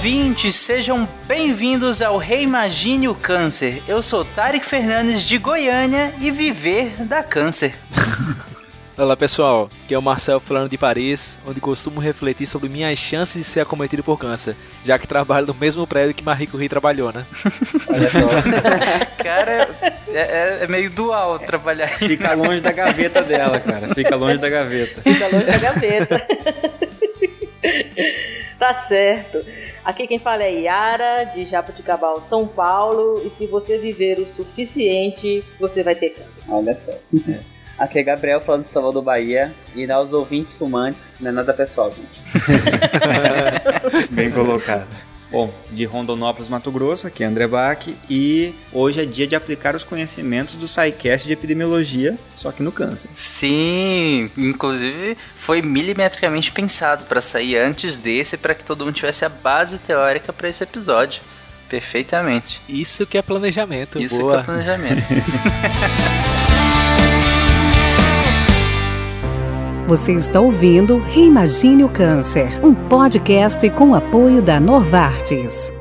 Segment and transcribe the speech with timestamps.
[0.00, 3.82] ouvintes, sejam bem-vindos ao Reimagine o Câncer.
[3.86, 7.74] Eu sou Tarek Fernandes de Goiânia e viver da câncer.
[8.96, 13.42] Olá pessoal, aqui é o Marcel falando de Paris, onde costumo refletir sobre minhas chances
[13.42, 17.12] de ser acometido por câncer, já que trabalho no mesmo prédio que Marie Curie trabalhou,
[17.12, 17.26] né?
[19.22, 19.68] cara,
[20.08, 21.88] é, é, é, meio dual trabalhar.
[21.88, 23.94] Fica longe da gaveta dela, cara.
[23.94, 25.02] Fica longe da gaveta.
[25.02, 26.26] Fica longe da gaveta.
[28.60, 29.40] Tá certo.
[29.82, 33.22] Aqui quem fala é Yara, de Jabuticabal, São Paulo.
[33.26, 36.42] E se você viver o suficiente, você vai ter câncer.
[36.48, 36.92] Olha só.
[37.28, 37.40] É.
[37.78, 39.54] Aqui é Gabriel falando de Salvador, Bahia.
[39.74, 42.20] E aos ouvintes fumantes, não é nada pessoal, gente.
[44.12, 45.09] Bem colocado.
[45.30, 49.76] Bom, de Rondonópolis, Mato Grosso, aqui é André Bach e hoje é dia de aplicar
[49.76, 53.08] os conhecimentos do SciCast de epidemiologia, só que no câncer.
[53.14, 59.28] Sim, inclusive foi milimetricamente pensado para sair antes desse para que todo mundo tivesse a
[59.28, 61.22] base teórica para esse episódio.
[61.68, 62.60] Perfeitamente.
[62.68, 64.02] Isso que é planejamento.
[64.02, 64.34] Isso boa.
[64.34, 65.02] que é planejamento.
[69.90, 75.72] Você está ouvindo Reimagine o Câncer, um podcast com apoio da Novartis.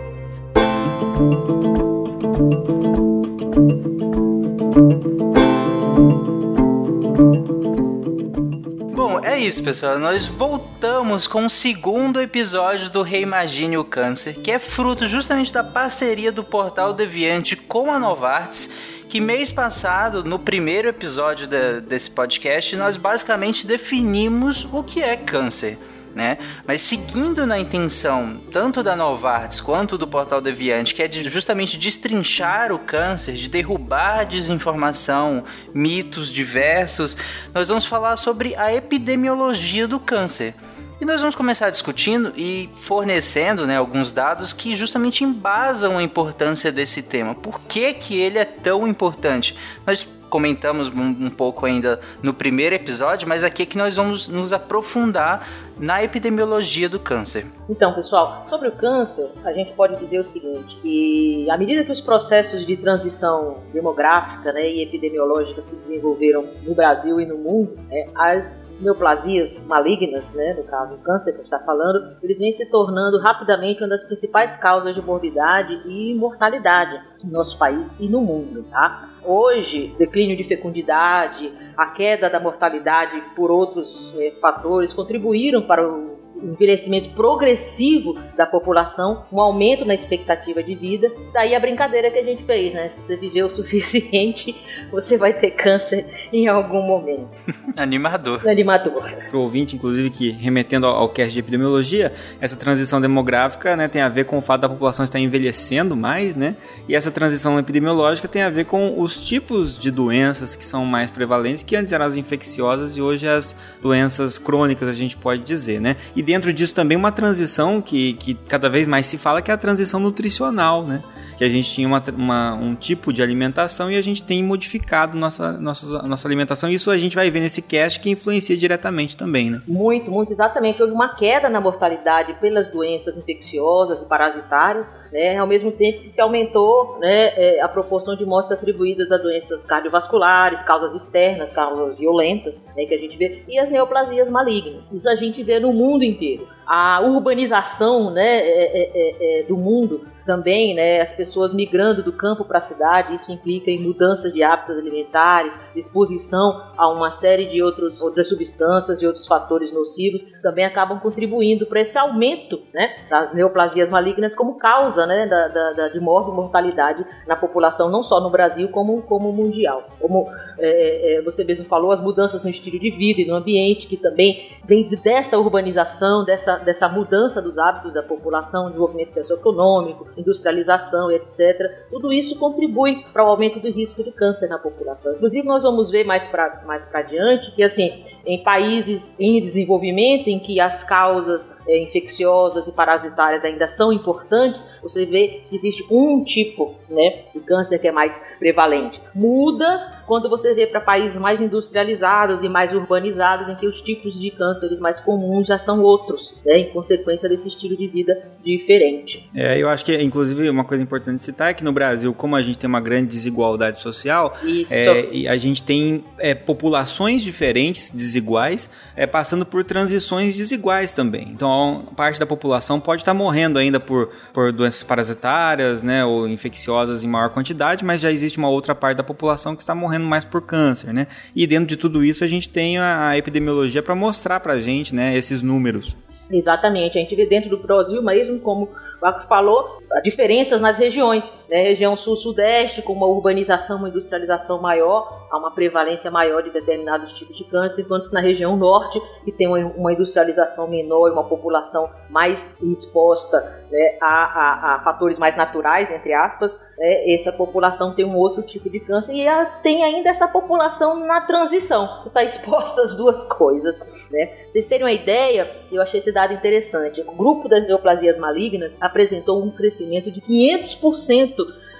[8.95, 9.99] Bom, é isso, pessoal.
[9.99, 15.63] Nós voltamos com o segundo episódio do Reimagine o Câncer, que é fruto justamente da
[15.63, 18.71] parceria do Portal Deviante com a Novartis
[19.09, 25.17] que mês passado, no primeiro episódio de, desse podcast, nós basicamente definimos o que é
[25.17, 25.79] câncer.
[26.13, 26.37] Né?
[26.65, 31.77] Mas seguindo na intenção tanto da Novartis quanto do Portal Deviante, que é de justamente
[31.77, 37.15] destrinchar o câncer, de derrubar desinformação, mitos diversos,
[37.53, 40.53] nós vamos falar sobre a epidemiologia do câncer.
[41.01, 46.73] E nós vamos começar discutindo e fornecendo né, alguns dados que justamente embasam a importância
[46.73, 47.33] desse tema.
[47.33, 49.55] Por que, que ele é tão importante?
[49.87, 54.27] Nós comentamos um, um pouco ainda no primeiro episódio, mas aqui é que nós vamos
[54.27, 55.47] nos aprofundar
[55.79, 57.45] na epidemiologia do câncer.
[57.69, 61.91] Então, pessoal, sobre o câncer, a gente pode dizer o seguinte, que à medida que
[61.91, 67.79] os processos de transição demográfica né, e epidemiológica se desenvolveram no Brasil e no mundo,
[67.89, 72.37] né, as neoplasias malignas, né, no caso do câncer que a gente está falando, eles
[72.37, 77.97] vêm se tornando rapidamente uma das principais causas de morbidade e mortalidade no nosso país
[77.99, 79.09] e no mundo, tá?
[79.23, 86.18] Hoje, declínio de fecundidade, a queda da mortalidade por outros é, fatores contribuíram para o
[86.43, 91.11] envelhecimento progressivo da população, um aumento na expectativa de vida.
[91.33, 92.89] Daí a brincadeira que a gente fez, né?
[92.89, 94.55] Se você viver o suficiente,
[94.91, 97.29] você vai ter câncer em algum momento.
[97.77, 98.47] Animador.
[98.47, 99.11] Animador.
[99.29, 104.09] Pro ouvinte, inclusive, que remetendo ao cast de epidemiologia, essa transição demográfica né, tem a
[104.09, 106.55] ver com o fato da população estar envelhecendo mais, né?
[106.87, 111.11] E essa transição epidemiológica tem a ver com os tipos de doenças que são mais
[111.11, 115.79] prevalentes, que antes eram as infecciosas e hoje as doenças crônicas, a gente pode dizer,
[115.79, 115.95] né?
[116.15, 119.53] E dentro disso também uma transição que, que cada vez mais se fala, que é
[119.55, 121.01] a transição nutricional, né?
[121.39, 125.17] que a gente tinha uma, uma, um tipo de alimentação e a gente tem modificado
[125.17, 126.69] nossa, nossa, nossa alimentação.
[126.69, 129.61] Isso a gente vai ver nesse cast que influencia diretamente também, né?
[129.65, 130.81] Muito, muito, exatamente.
[130.81, 135.37] Houve uma queda na mortalidade pelas doenças infecciosas e parasitárias, né?
[135.37, 139.65] Ao mesmo tempo que se aumentou né, é, a proporção de mortes atribuídas a doenças
[139.65, 144.89] cardiovasculares, causas externas, causas violentas, né, que a gente vê, e as neoplasias malignas.
[144.91, 146.47] Isso a gente vê no mundo inteiro.
[146.65, 152.13] A urbanização né, é, é, é, é do mundo também, né, as pessoas migrando do
[152.13, 157.47] campo para a cidade, isso implica em mudanças de hábitos alimentares, exposição a uma série
[157.47, 162.95] de outros, outras substâncias e outros fatores nocivos, também acabam contribuindo para esse aumento né,
[163.09, 168.03] das neoplasias malignas como causa né, da, da, de morte e mortalidade na população, não
[168.03, 169.89] só no Brasil, como, como mundial.
[169.99, 170.29] Como
[170.59, 173.97] é, é, você mesmo falou, as mudanças no estilo de vida e no ambiente, que
[173.97, 181.87] também vem dessa urbanização, dessa, dessa mudança dos hábitos da população, desenvolvimento socioeconômico, industrialização, etc.
[181.89, 185.13] Tudo isso contribui para o aumento do risco de câncer na população.
[185.13, 190.39] Inclusive, nós vamos ver mais para mais adiante que, assim, em países em desenvolvimento, em
[190.39, 196.23] que as causas é, infecciosas e parasitárias ainda são importantes, você vê que existe um
[196.23, 198.99] tipo né, de câncer que é mais prevalente.
[199.13, 204.19] Muda quando você vê para países mais industrializados e mais urbanizados, em que os tipos
[204.19, 209.29] de cânceres mais comuns já são outros, né, em consequência desse estilo de vida diferente.
[209.35, 212.41] É, eu acho que, inclusive, uma coisa importante citar é que no Brasil, como a
[212.41, 214.35] gente tem uma grande desigualdade social,
[214.71, 221.27] é, a gente tem é, populações diferentes, desiguais, é, passando por transições desiguais também.
[221.29, 227.03] Então, parte da população pode estar morrendo ainda por, por doenças parasitárias, né, ou infecciosas
[227.03, 230.25] em maior quantidade, mas já existe uma outra parte da população que está morrendo mais
[230.25, 231.07] por câncer, né?
[231.35, 234.61] E dentro de tudo isso a gente tem a, a epidemiologia para mostrar para a
[234.61, 235.95] gente, né, esses números.
[236.31, 238.69] Exatamente, a gente vê dentro do Brasil mesmo como
[239.01, 241.31] Marcos falou, diferenças nas regiões.
[241.49, 241.63] Né?
[241.63, 247.37] Região sul-sudeste, com uma urbanização, uma industrialização maior, há uma prevalência maior de determinados tipos
[247.37, 252.57] de câncer, enquanto na região norte, que tem uma industrialização menor e uma população mais
[252.61, 258.15] exposta né, a, a, a, fatores mais naturais, entre aspas, né, essa população tem um
[258.15, 262.81] outro tipo de câncer e a, tem ainda essa população na transição, que está exposta
[262.81, 263.79] às duas coisas.
[264.09, 264.27] Né?
[264.27, 267.01] Pra vocês terem uma ideia, eu achei esse dado interessante.
[267.01, 271.35] O grupo das neoplasias malignas apresentou um crescimento de 500%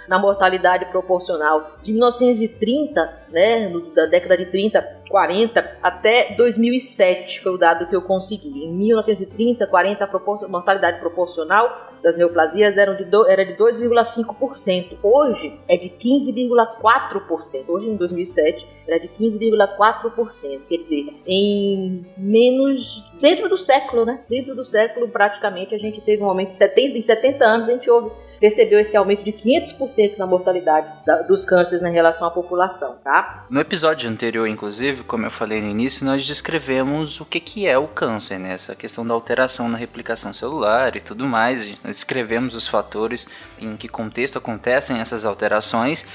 [0.10, 7.58] na mortalidade proporcional de 1930, né, da década de 30, 40 até 2007 foi o
[7.58, 8.66] dado que eu consegui.
[8.66, 14.98] Em 1930, 40 a mortalidade proporcional das neoplasias eram de do, era de 2,5%.
[15.04, 17.68] Hoje é de 15,4%.
[17.68, 20.62] Hoje em 2007 era de 15,4%.
[20.68, 24.20] Quer dizer, em menos dentro do século, né?
[24.30, 27.72] Dentro do século praticamente a gente teve um aumento de 70 em 70 anos a
[27.74, 32.32] gente houve percebeu esse aumento de 500% na mortalidade da, dos cânceres em relação à
[32.32, 33.46] população, tá?
[33.50, 37.78] No episódio anterior, inclusive, como eu falei no início, nós descrevemos o que, que é
[37.78, 38.54] o câncer, né?
[38.54, 41.68] Essa questão da alteração na replicação celular e tudo mais.
[41.84, 43.28] Nós descrevemos os fatores
[43.60, 46.06] em que contexto acontecem essas alterações.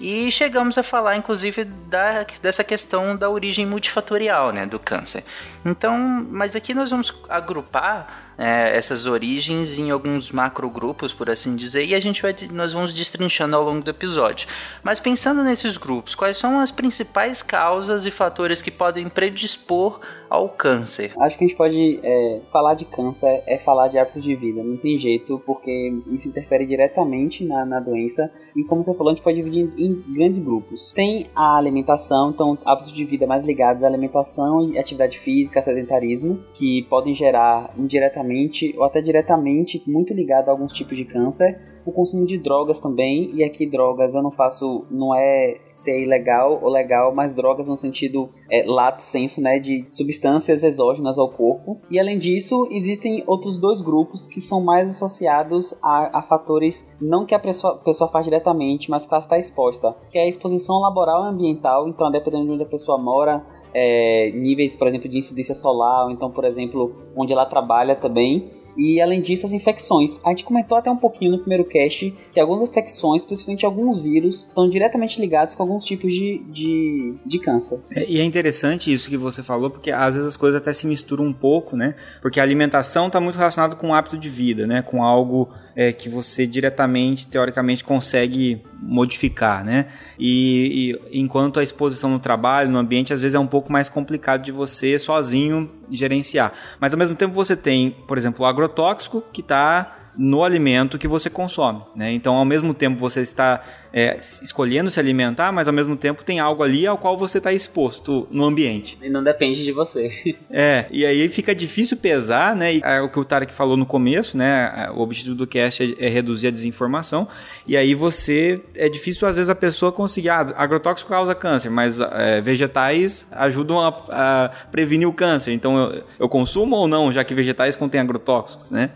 [0.00, 5.22] E chegamos a falar, inclusive, da, dessa questão da origem multifatorial né, do câncer.
[5.62, 11.84] Então, mas aqui nós vamos agrupar é, essas origens em alguns macrogrupos, por assim dizer,
[11.84, 14.48] e a gente vai, nós vamos destrinchando ao longo do episódio.
[14.82, 20.00] Mas pensando nesses grupos, quais são as principais causas e fatores que podem predispor
[20.30, 21.12] ao câncer?
[21.18, 24.62] Acho que a gente pode é, falar de câncer é falar de hábitos de vida,
[24.62, 28.32] não tem jeito, porque isso interfere diretamente na, na doença.
[28.54, 30.92] E como você falou, a gente pode dividir em, em grandes grupos.
[30.94, 36.38] Tem a alimentação, então hábitos de vida mais ligados à alimentação e atividade física, sedentarismo,
[36.54, 41.92] que podem gerar indiretamente ou até diretamente muito ligado a alguns tipos de câncer o
[41.92, 46.70] consumo de drogas também, e aqui drogas eu não faço, não é ser ilegal ou
[46.70, 51.80] legal, mas drogas no sentido é, lato senso, né, de substâncias exógenas ao corpo.
[51.90, 57.24] E além disso, existem outros dois grupos que são mais associados a, a fatores não
[57.24, 60.80] que a pessoa, pessoa faz diretamente, mas que ela está exposta, que é a exposição
[60.80, 65.18] laboral e ambiental, então dependendo de onde a pessoa mora, é, níveis, por exemplo, de
[65.18, 68.50] incidência solar, ou então, por exemplo, onde ela trabalha também,
[68.80, 70.18] e além disso, as infecções.
[70.24, 74.46] A gente comentou até um pouquinho no primeiro cast que algumas infecções, principalmente alguns vírus,
[74.46, 77.78] estão diretamente ligados com alguns tipos de, de, de câncer.
[77.94, 80.86] É, e é interessante isso que você falou, porque às vezes as coisas até se
[80.86, 81.94] misturam um pouco, né?
[82.22, 84.80] Porque a alimentação está muito relacionada com o hábito de vida, né?
[84.80, 89.86] Com algo é, que você diretamente, teoricamente, consegue modificar, né?
[90.18, 93.88] E, e, enquanto a exposição no trabalho, no ambiente, às vezes é um pouco mais
[93.88, 96.52] complicado de você sozinho gerenciar.
[96.78, 101.08] Mas ao mesmo tempo você tem, por exemplo, o agrotóxico que está no alimento que
[101.08, 101.82] você consome.
[101.94, 102.12] Né?
[102.12, 103.62] Então, ao mesmo tempo, você está
[103.92, 107.52] é, escolhendo se alimentar, mas ao mesmo tempo tem algo ali ao qual você está
[107.52, 108.98] exposto no ambiente.
[109.02, 110.10] E não depende de você.
[110.52, 112.74] É, e aí fica difícil pesar, né?
[112.74, 114.90] E é o que o Tarek falou no começo, né?
[114.94, 117.28] O objetivo do cast é, é, reduzir a desinformação.
[117.66, 118.60] E aí você.
[118.74, 120.28] É difícil, às vezes, a pessoa conseguir.
[120.30, 125.52] Ah, agrotóxico causa câncer, mas é, vegetais ajudam a, a, prevenir o câncer.
[125.52, 128.90] Então eu, eu consumo ou não, já que vegetais contêm agrotóxicos, né?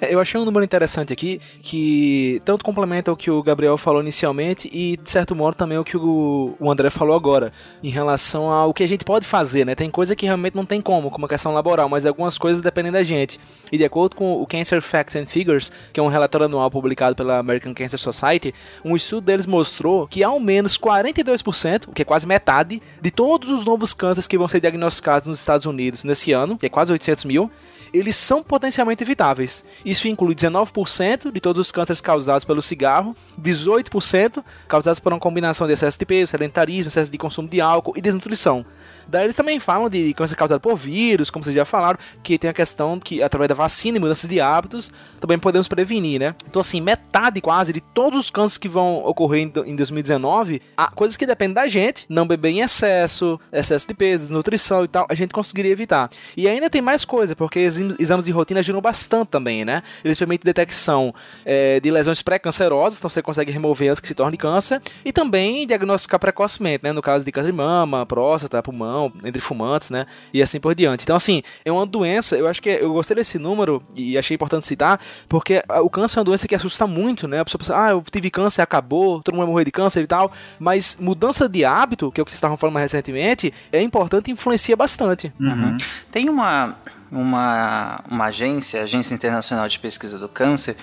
[0.00, 4.00] É, eu achei um número interessante aqui que tanto complementa o que o Gabriel falou
[4.00, 8.72] inicialmente e, de certo modo, também o que o, André falou agora, em relação ao
[8.72, 9.74] que a gente pode fazer, né?
[9.74, 12.92] Tem coisa que realmente não tem como, como a questão laboral, mas algumas coisas dependem
[12.92, 13.38] da gente.
[13.72, 17.16] E de acordo com o Cancer Facts and Figures, que é um relatório anual publicado
[17.16, 18.54] pela American Cancer Society,
[18.84, 23.64] um estudo deles mostrou que ao menos 42%, que é quase metade, de todos os
[23.64, 27.24] novos cânceres que vão ser diagnosticados nos Estados Unidos nesse ano, que é quase 800
[27.24, 27.50] mil,
[27.92, 29.64] eles são potencialmente evitáveis.
[29.84, 35.66] Isso inclui 19% de todos os cânceres causados pelo cigarro, 18% causados por uma combinação
[35.66, 38.64] de excesso de peso, sedentarismo, excesso de consumo de álcool e desnutrição.
[39.08, 42.50] Daí eles também falam de câncer causado por vírus, como vocês já falaram, que tem
[42.50, 46.34] a questão que através da vacina e mudanças de hábitos também podemos prevenir, né?
[46.48, 51.16] Então, assim, metade quase de todos os cânceres que vão ocorrer em 2019, há coisas
[51.16, 55.14] que dependem da gente, não beber em excesso, excesso de peso, nutrição e tal, a
[55.14, 56.10] gente conseguiria evitar.
[56.36, 59.82] E ainda tem mais coisa, porque exames de rotina ajudam bastante também, né?
[60.04, 64.36] Eles permitem detecção é, de lesões pré-cancerosas, então você consegue remover antes que se torne
[64.36, 66.92] câncer, e também diagnosticar precocemente, né?
[66.92, 70.06] No caso de câncer de mama, próstata, pulmão, entre fumantes, né?
[70.32, 71.02] E assim por diante.
[71.02, 74.66] Então, assim, é uma doença, eu acho que eu gostei desse número e achei importante
[74.66, 77.40] citar, porque o câncer é uma doença que assusta muito, né?
[77.40, 80.06] A pessoa pensa, ah, eu tive câncer, acabou, todo mundo vai morrer de câncer e
[80.06, 80.32] tal.
[80.58, 84.28] Mas mudança de hábito, que é o que vocês estavam falando mais recentemente, é importante
[84.28, 85.32] e influencia bastante.
[85.40, 85.76] Uhum.
[86.10, 86.76] Tem uma,
[87.10, 90.76] uma, uma agência, Agência Internacional de Pesquisa do Câncer,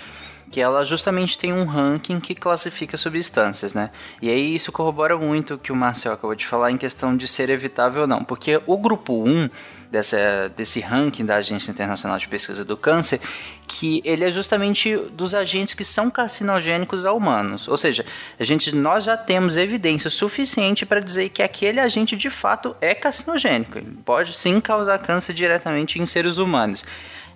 [0.52, 3.90] que ela justamente tem um ranking que classifica substâncias, né?
[4.22, 7.28] E aí isso corrobora muito o que o Marcel acabou de falar em questão de
[7.28, 9.50] ser evitável ou não, porque o grupo 1
[9.92, 13.20] dessa, desse ranking da Agência Internacional de Pesquisa do Câncer,
[13.68, 17.68] que ele é justamente dos agentes que são carcinogênicos a humanos.
[17.68, 18.06] Ou seja,
[18.40, 22.94] a gente, nós já temos evidência suficiente para dizer que aquele agente de fato é
[22.94, 23.78] carcinogênico.
[23.78, 26.86] Ele pode sim causar câncer diretamente em seres humanos.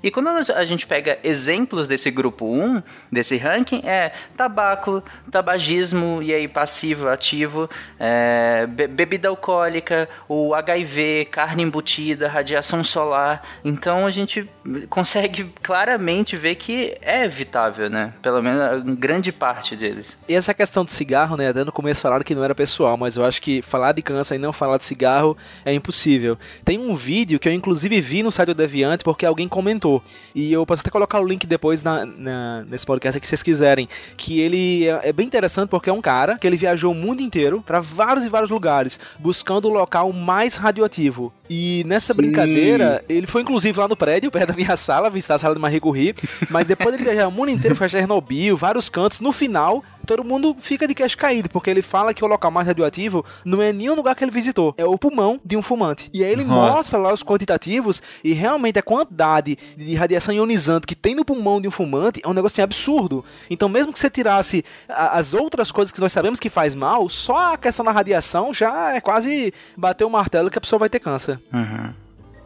[0.01, 6.33] E quando a gente pega exemplos desse grupo 1, desse ranking, é tabaco, tabagismo, e
[6.33, 13.43] aí passivo, ativo, é, be bebida alcoólica, o HIV, carne embutida, radiação solar.
[13.63, 14.49] Então a gente
[14.89, 18.13] consegue claramente ver que é evitável, né?
[18.21, 20.17] Pelo menos grande parte deles.
[20.27, 21.49] E essa questão do cigarro, né?
[21.49, 24.35] Até no começo falaram que não era pessoal, mas eu acho que falar de câncer
[24.35, 26.37] e não falar de cigarro é impossível.
[26.63, 30.03] Tem um vídeo que eu inclusive vi no site do Deviante porque alguém comentou comentou.
[30.35, 33.89] E eu posso até colocar o link depois na, na nesse podcast que vocês quiserem.
[34.15, 37.21] Que ele é, é, bem interessante porque é um cara que ele viajou o mundo
[37.21, 41.33] inteiro para vários e vários lugares, buscando o local mais radioativo.
[41.49, 42.21] E nessa Sim.
[42.21, 45.61] brincadeira, ele foi inclusive lá no prédio, perto da minha sala, visitar a sala de
[45.61, 46.15] Marie Curie.
[46.49, 49.19] Mas depois ele viajar o mundo inteiro, foi a Chernobyl, vários cantos.
[49.19, 52.67] No final, todo mundo fica de queixo caído, porque ele fala que o local mais
[52.67, 56.09] radioativo não é nenhum lugar que ele visitou, é o pulmão de um fumante.
[56.13, 56.73] E aí ele Nossa.
[56.73, 61.61] mostra lá os quantitativos e realmente a quantidade de radiação ionizante que tem no pulmão
[61.61, 63.23] de um fumante é um negócio assim, absurdo.
[63.49, 67.53] Então, mesmo que você tirasse as outras coisas que nós sabemos que faz mal, só
[67.53, 70.99] a questão da radiação já é quase bater o martelo que a pessoa vai ter
[70.99, 71.39] câncer.
[71.53, 71.93] Uhum.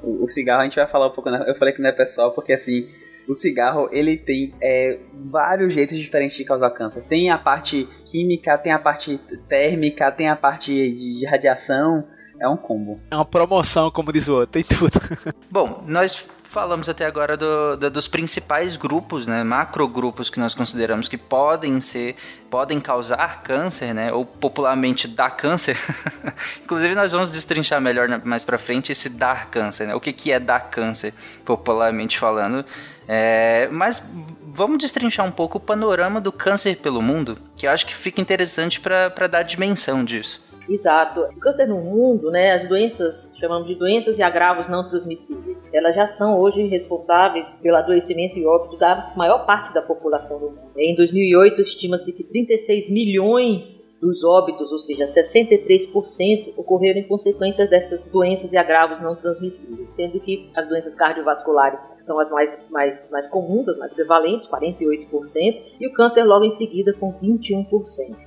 [0.01, 1.43] O, o cigarro a gente vai falar um pouco, né?
[1.47, 2.87] eu falei que não é pessoal, porque assim,
[3.27, 4.99] o cigarro ele tem é,
[5.29, 7.03] vários jeitos diferentes de causar câncer.
[7.03, 12.05] Tem a parte química, tem a parte térmica, tem a parte de radiação.
[12.43, 12.99] É um combo.
[13.09, 14.99] É uma promoção, como diz o outro, tem tudo.
[15.49, 21.07] Bom, nós falamos até agora do, do, dos principais grupos, né, macrogrupos que nós consideramos
[21.07, 22.17] que podem ser,
[22.51, 25.77] podem causar câncer, né, ou popularmente dar câncer.
[26.61, 30.29] Inclusive nós vamos destrinchar melhor mais para frente esse dar câncer, né, o que que
[30.29, 31.13] é dar câncer,
[31.45, 32.65] popularmente falando.
[33.07, 34.05] É, mas
[34.43, 38.19] vamos destrinchar um pouco o panorama do câncer pelo mundo, que eu acho que fica
[38.19, 40.43] interessante para dar dimensão disso.
[40.67, 41.21] Exato.
[41.21, 45.95] O câncer no mundo, né, as doenças, chamamos de doenças e agravos não transmissíveis, elas
[45.95, 50.71] já são hoje responsáveis pelo adoecimento e óbito da maior parte da população do mundo.
[50.77, 58.09] Em 2008, estima-se que 36 milhões dos óbitos, ou seja, 63%, ocorreram em consequências dessas
[58.11, 63.27] doenças e agravos não transmissíveis, sendo que as doenças cardiovasculares são as mais, mais, mais
[63.29, 67.65] comuns, as mais prevalentes, 48%, e o câncer logo em seguida com 21%.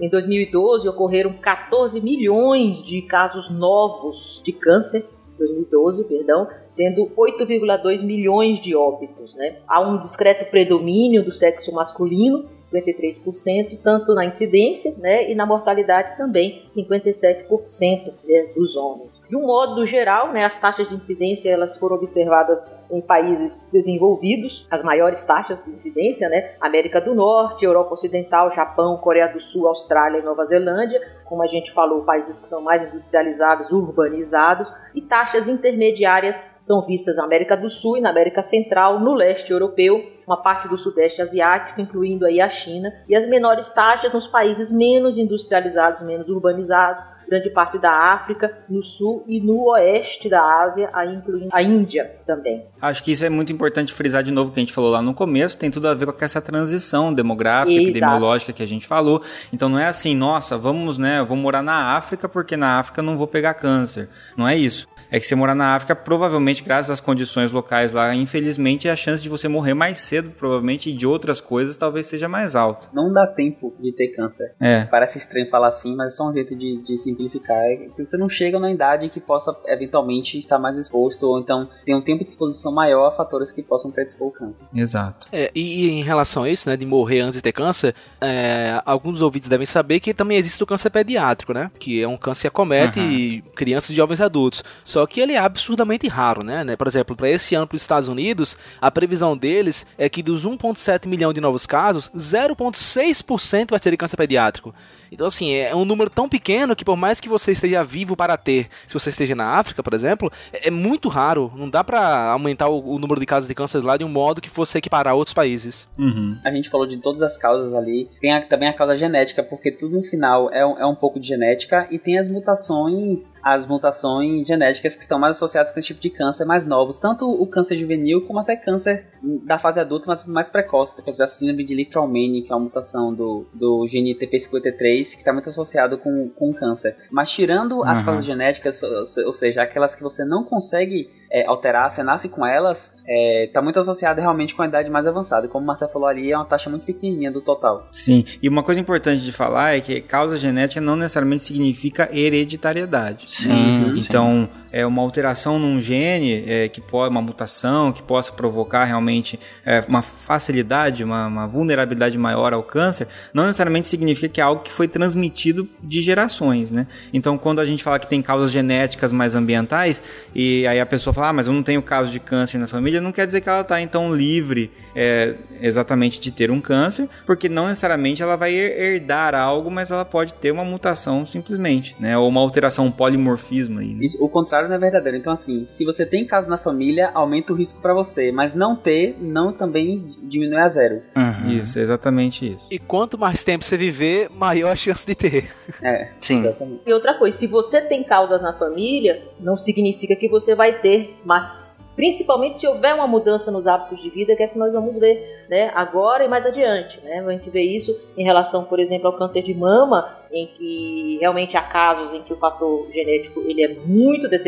[0.01, 5.07] Em 2012, ocorreram 14 milhões de casos novos de câncer
[5.39, 9.35] 2012, perdão, sendo 8,2 milhões de óbitos.
[9.35, 9.59] Né?
[9.69, 16.17] Há um discreto predomínio do sexo masculino, 53%, tanto na incidência né, e na mortalidade
[16.17, 19.23] também, 57% né, dos homens.
[19.29, 24.67] De um modo geral, né, as taxas de incidência elas foram observadas em países desenvolvidos,
[24.71, 29.67] as maiores taxas de incidência, né, América do Norte, Europa Ocidental, Japão, Coreia do Sul,
[29.67, 35.03] Austrália e Nova Zelândia, como a gente falou, países que são mais industrializados, urbanizados, e
[35.03, 40.03] taxas intermediárias são vistas na América do Sul e na América Central, no leste europeu,
[40.27, 44.71] uma parte do sudeste asiático, incluindo aí a China, e as menores taxas nos países
[44.71, 50.91] menos industrializados, menos urbanizados, grande parte da África, no sul e no oeste da Ásia,
[50.93, 52.65] aí incluindo a Índia também.
[52.81, 55.15] Acho que isso é muito importante frisar de novo que a gente falou lá no
[55.15, 57.91] começo, tem tudo a ver com essa transição demográfica, Exato.
[57.91, 59.23] epidemiológica que a gente falou.
[59.53, 63.03] Então não é assim, nossa, vamos, né, eu vou morar na África porque na África
[63.03, 64.09] não vou pegar câncer.
[64.37, 68.15] Não é isso é que você morar na África, provavelmente, graças às condições locais lá,
[68.15, 72.29] infelizmente, a chance de você morrer mais cedo, provavelmente, e de outras coisas, talvez seja
[72.29, 72.89] mais alta.
[72.93, 74.55] Não dá tempo de ter câncer.
[74.61, 74.85] É.
[74.85, 77.57] Parece estranho falar assim, mas é só um jeito de, de simplificar.
[77.57, 81.67] É que você não chega na idade que possa, eventualmente, estar mais exposto, ou então
[81.87, 84.67] tem um tempo de exposição maior a fatores que possam predispor o câncer.
[84.75, 85.29] Exato.
[85.33, 89.15] É, e em relação a isso, né, de morrer antes de ter câncer, é, alguns
[89.15, 91.71] dos ouvintes devem saber que também existe o câncer pediátrico, né?
[91.79, 93.53] Que é um câncer que acomete uhum.
[93.55, 94.63] crianças e jovens adultos.
[94.85, 96.65] Só que ele é absurdamente raro, né?
[96.65, 96.77] né?
[96.77, 100.45] Por exemplo, para esse ano para os Estados Unidos, a previsão deles é que dos
[100.45, 104.75] 1,7 milhão de novos casos, 0,6% vai ser de câncer pediátrico.
[105.17, 108.37] Então, assim, é um número tão pequeno que por mais que você esteja vivo para
[108.37, 111.51] ter, se você esteja na África, por exemplo, é, é muito raro.
[111.57, 114.43] Não dá para aumentar o, o, número de casos de câncer lá de um modo
[114.43, 115.89] que fosse equiparar outros países.
[115.99, 116.37] Uhum.
[116.45, 118.11] A gente falou de todas as causas ali.
[118.21, 121.19] Tem a, também a causa genética, porque tudo no final é um, é um pouco
[121.19, 125.89] de genética e tem as mutações, as mutações genéticas que estão mais associadas com esse
[125.89, 129.07] tipo de câncer mais novos, tanto o câncer juvenil como até câncer
[129.47, 132.65] da fase adulta, mas mais precoce, que é a síndrome de Liefeld-Manning, que é uma
[132.65, 136.97] mutação do, do gene TP53, que está muito associado com, com câncer.
[137.11, 138.05] Mas tirando as uhum.
[138.05, 142.93] causas genéticas, ou seja, aquelas que você não consegue é, alterar, você nasce com elas,
[142.97, 145.49] está é, tá muito associado realmente com a idade mais avançada.
[145.49, 147.89] Como o Marcelo falou ali, é uma taxa muito pequenininha do total.
[147.93, 153.31] Sim, e uma coisa importante de falar é que causa genética não necessariamente significa hereditariedade.
[153.31, 153.95] Sim.
[153.97, 158.85] Então, sim é, uma alteração num gene, é, que pode, uma mutação que possa provocar
[158.85, 164.45] realmente é, uma facilidade, uma, uma, vulnerabilidade maior ao câncer, não necessariamente significa que é
[164.45, 166.87] algo que foi transmitido de gerações, né?
[167.11, 170.03] Então, quando a gente fala que tem causas genéticas mais ambientais,
[170.35, 173.01] e aí a pessoa fala, ah, mas eu não tenho caso de câncer na família,
[173.01, 177.49] não quer dizer que ela está então livre é, exatamente de ter um câncer, porque
[177.49, 182.19] não necessariamente ela vai herdar algo, mas ela pode ter uma mutação simplesmente, né?
[182.19, 183.95] Ou uma alteração, um polimorfismo aí.
[183.95, 184.07] Né?
[184.21, 185.17] O contrário contrário não é verdadeiro.
[185.17, 188.77] Então, assim, se você tem caso na família, aumenta o risco para você, mas não
[188.77, 191.03] ter, não também diminui a zero.
[191.17, 191.51] Uhum.
[191.51, 192.69] Isso, exatamente isso.
[192.71, 195.51] E quanto mais tempo você viver, maior a chance de ter.
[195.83, 196.41] É, sim.
[196.41, 196.83] Exatamente.
[196.87, 201.17] E outra coisa, se você tem causas na família, não significa que você vai ter,
[201.25, 204.99] mas principalmente se houver uma mudança nos hábitos de vida, que é que nós vamos
[205.01, 207.01] ver né, agora e mais adiante.
[207.03, 207.25] Né?
[207.27, 211.57] A gente vê isso em relação, por exemplo, ao câncer de mama, em que realmente
[211.57, 214.46] há casos em que o fator genético ele é muito determinante.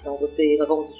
[0.00, 0.90] Então você, nós vamos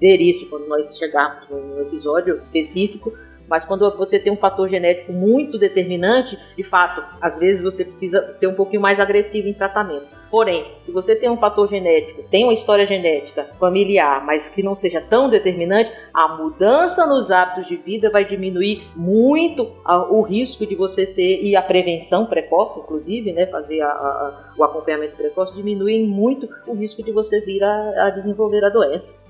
[0.00, 3.12] ver isso quando nós chegarmos no episódio específico
[3.48, 8.30] mas quando você tem um fator genético muito determinante, de fato, às vezes você precisa
[8.32, 10.10] ser um pouquinho mais agressivo em tratamentos.
[10.30, 14.74] Porém, se você tem um fator genético, tem uma história genética familiar, mas que não
[14.74, 19.68] seja tão determinante, a mudança nos hábitos de vida vai diminuir muito
[20.10, 24.64] o risco de você ter, e a prevenção precoce, inclusive, né, fazer a, a, o
[24.64, 29.22] acompanhamento precoce, diminui muito o risco de você vir a, a desenvolver a doença.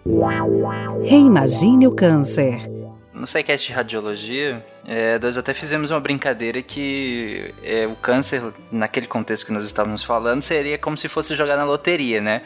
[1.05, 2.79] Reimagine o câncer
[3.19, 9.07] no SciCast de Radiologia, é, nós até fizemos uma brincadeira que é, o câncer, naquele
[9.07, 12.43] contexto que nós estávamos falando, seria como se fosse jogar na loteria, né?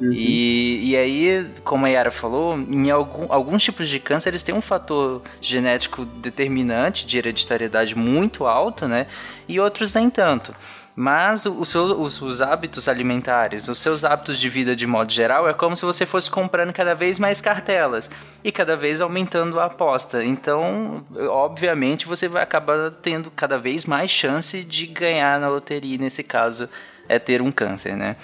[0.00, 0.12] Uhum.
[0.12, 4.54] E, e aí, como a Yara falou, em algum, alguns tipos de câncer eles têm
[4.54, 9.06] um fator genético determinante de hereditariedade muito alto, né?
[9.46, 10.54] E outros nem tanto.
[10.96, 15.48] Mas o seu, os, os, hábitos alimentares, os seus hábitos de vida de modo geral,
[15.48, 18.08] é como se você fosse comprando cada vez mais cartelas
[18.44, 20.24] e cada vez aumentando a aposta.
[20.24, 25.98] Então, obviamente, você vai acabar tendo cada vez mais chance de ganhar na loteria.
[25.98, 26.68] Nesse caso,
[27.08, 28.14] é ter um câncer, né?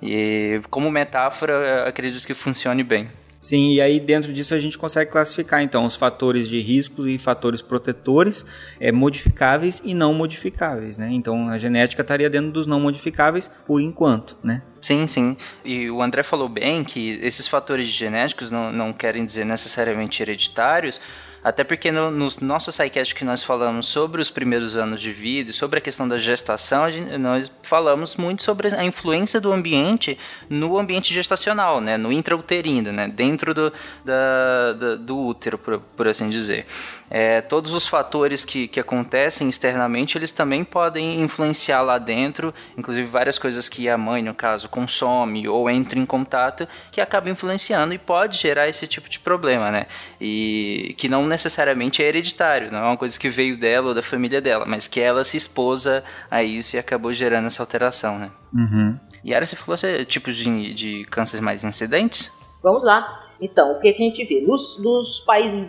[0.00, 3.10] E como metáfora, acredito que funcione bem.
[3.40, 7.18] Sim, e aí dentro disso a gente consegue classificar então os fatores de risco e
[7.18, 8.44] fatores protetores,
[8.78, 11.08] é, modificáveis e não modificáveis, né?
[11.10, 14.60] Então a genética estaria dentro dos não modificáveis por enquanto, né?
[14.82, 15.38] Sim, sim.
[15.64, 21.00] E o André falou bem que esses fatores genéticos não, não querem dizer necessariamente hereditários,
[21.42, 25.50] até porque no, no nosso SciCast que nós falamos sobre os primeiros anos de vida
[25.50, 30.18] e sobre a questão da gestação, gente, nós falamos muito sobre a influência do ambiente
[30.48, 31.96] no ambiente gestacional, né?
[31.96, 33.08] No intrauterino, né?
[33.08, 33.72] Dentro do,
[34.04, 36.66] da, da, do útero, por, por assim dizer
[37.10, 43.06] é, todos os fatores que, que acontecem externamente, eles também podem influenciar lá dentro, inclusive
[43.08, 47.92] várias coisas que a mãe, no caso, consome ou entra em contato, que acaba influenciando
[47.92, 49.86] e pode gerar esse tipo de problema, né?
[50.20, 54.02] E que não necessariamente é hereditário, não é uma coisa que veio dela ou da
[54.02, 55.86] família dela, mas que ela se expôs
[56.30, 58.30] a isso e acabou gerando essa alteração, né?
[58.52, 58.98] Uhum.
[59.24, 62.32] E era você falou você, tipos de, de cânceres mais incidentes?
[62.62, 63.28] Vamos lá.
[63.40, 64.42] Então, o que a gente vê?
[64.42, 65.66] Nos, nos países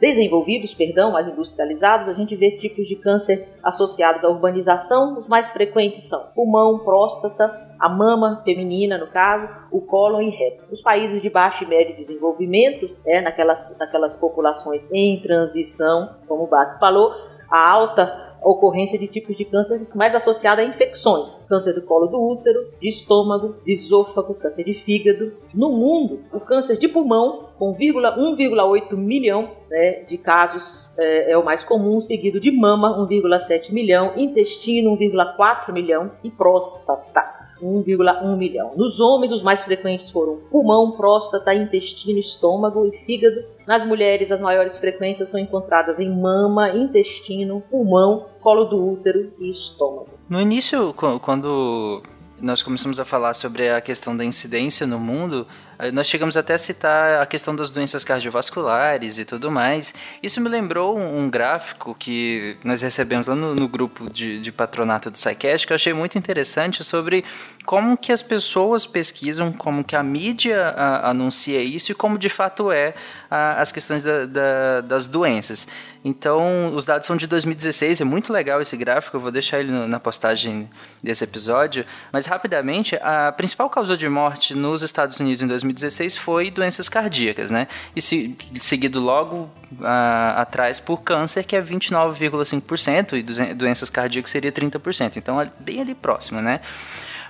[0.00, 5.20] desenvolvidos, perdão, mais industrializados, a gente vê tipos de câncer associados à urbanização.
[5.20, 10.70] Os mais frequentes são pulmão, próstata, a mama feminina, no caso, o cólon e reto.
[10.70, 16.46] Nos países de baixo e médio desenvolvimento, é, naquelas, naquelas populações em transição, como o
[16.46, 17.14] Bato falou,
[17.50, 21.44] a alta ocorrência de tipos de câncer mais associada a infecções.
[21.48, 25.32] Câncer do colo do útero, de estômago, de esôfago, câncer de fígado.
[25.52, 31.44] No mundo, o câncer de pulmão, com 1,8 milhão né, de casos, é, é, o
[31.44, 37.45] mais comum, seguido de mama, 1,7 milhão, intestino, 1,4 milhão e próstata.
[37.62, 38.72] 1,1 milhão.
[38.76, 43.44] Nos homens, os mais frequentes foram pulmão, próstata, intestino, estômago e fígado.
[43.66, 49.50] Nas mulheres, as maiores frequências são encontradas em mama, intestino, pulmão, colo do útero e
[49.50, 50.10] estômago.
[50.28, 52.02] No início, quando
[52.40, 55.46] nós começamos a falar sobre a questão da incidência no mundo,
[55.92, 59.94] nós chegamos até a citar a questão das doenças cardiovasculares e tudo mais.
[60.22, 65.10] Isso me lembrou um, gráfico que nós recebemos lá no, no grupo de, de, patronato
[65.10, 67.24] do SciCast, que eu achei muito interessante sobre
[67.66, 72.28] como que as pessoas pesquisam, como que a mídia a, anuncia isso e como de
[72.28, 72.94] fato é
[73.28, 75.66] a, as questões da, da, das doenças.
[76.04, 79.72] Então, os dados são de 2016, é muito legal esse gráfico, eu vou deixar ele
[79.72, 80.70] no, na postagem
[81.02, 81.84] desse episódio.
[82.12, 87.50] Mas, rapidamente, a principal causa de morte nos Estados Unidos em 2016 foi doenças cardíacas,
[87.50, 87.66] né?
[87.96, 89.50] E se, seguido logo
[89.82, 95.16] a, atrás por câncer, que é 29,5%, e doenças cardíacas seria 30%.
[95.16, 96.60] Então, bem ali próximo, né?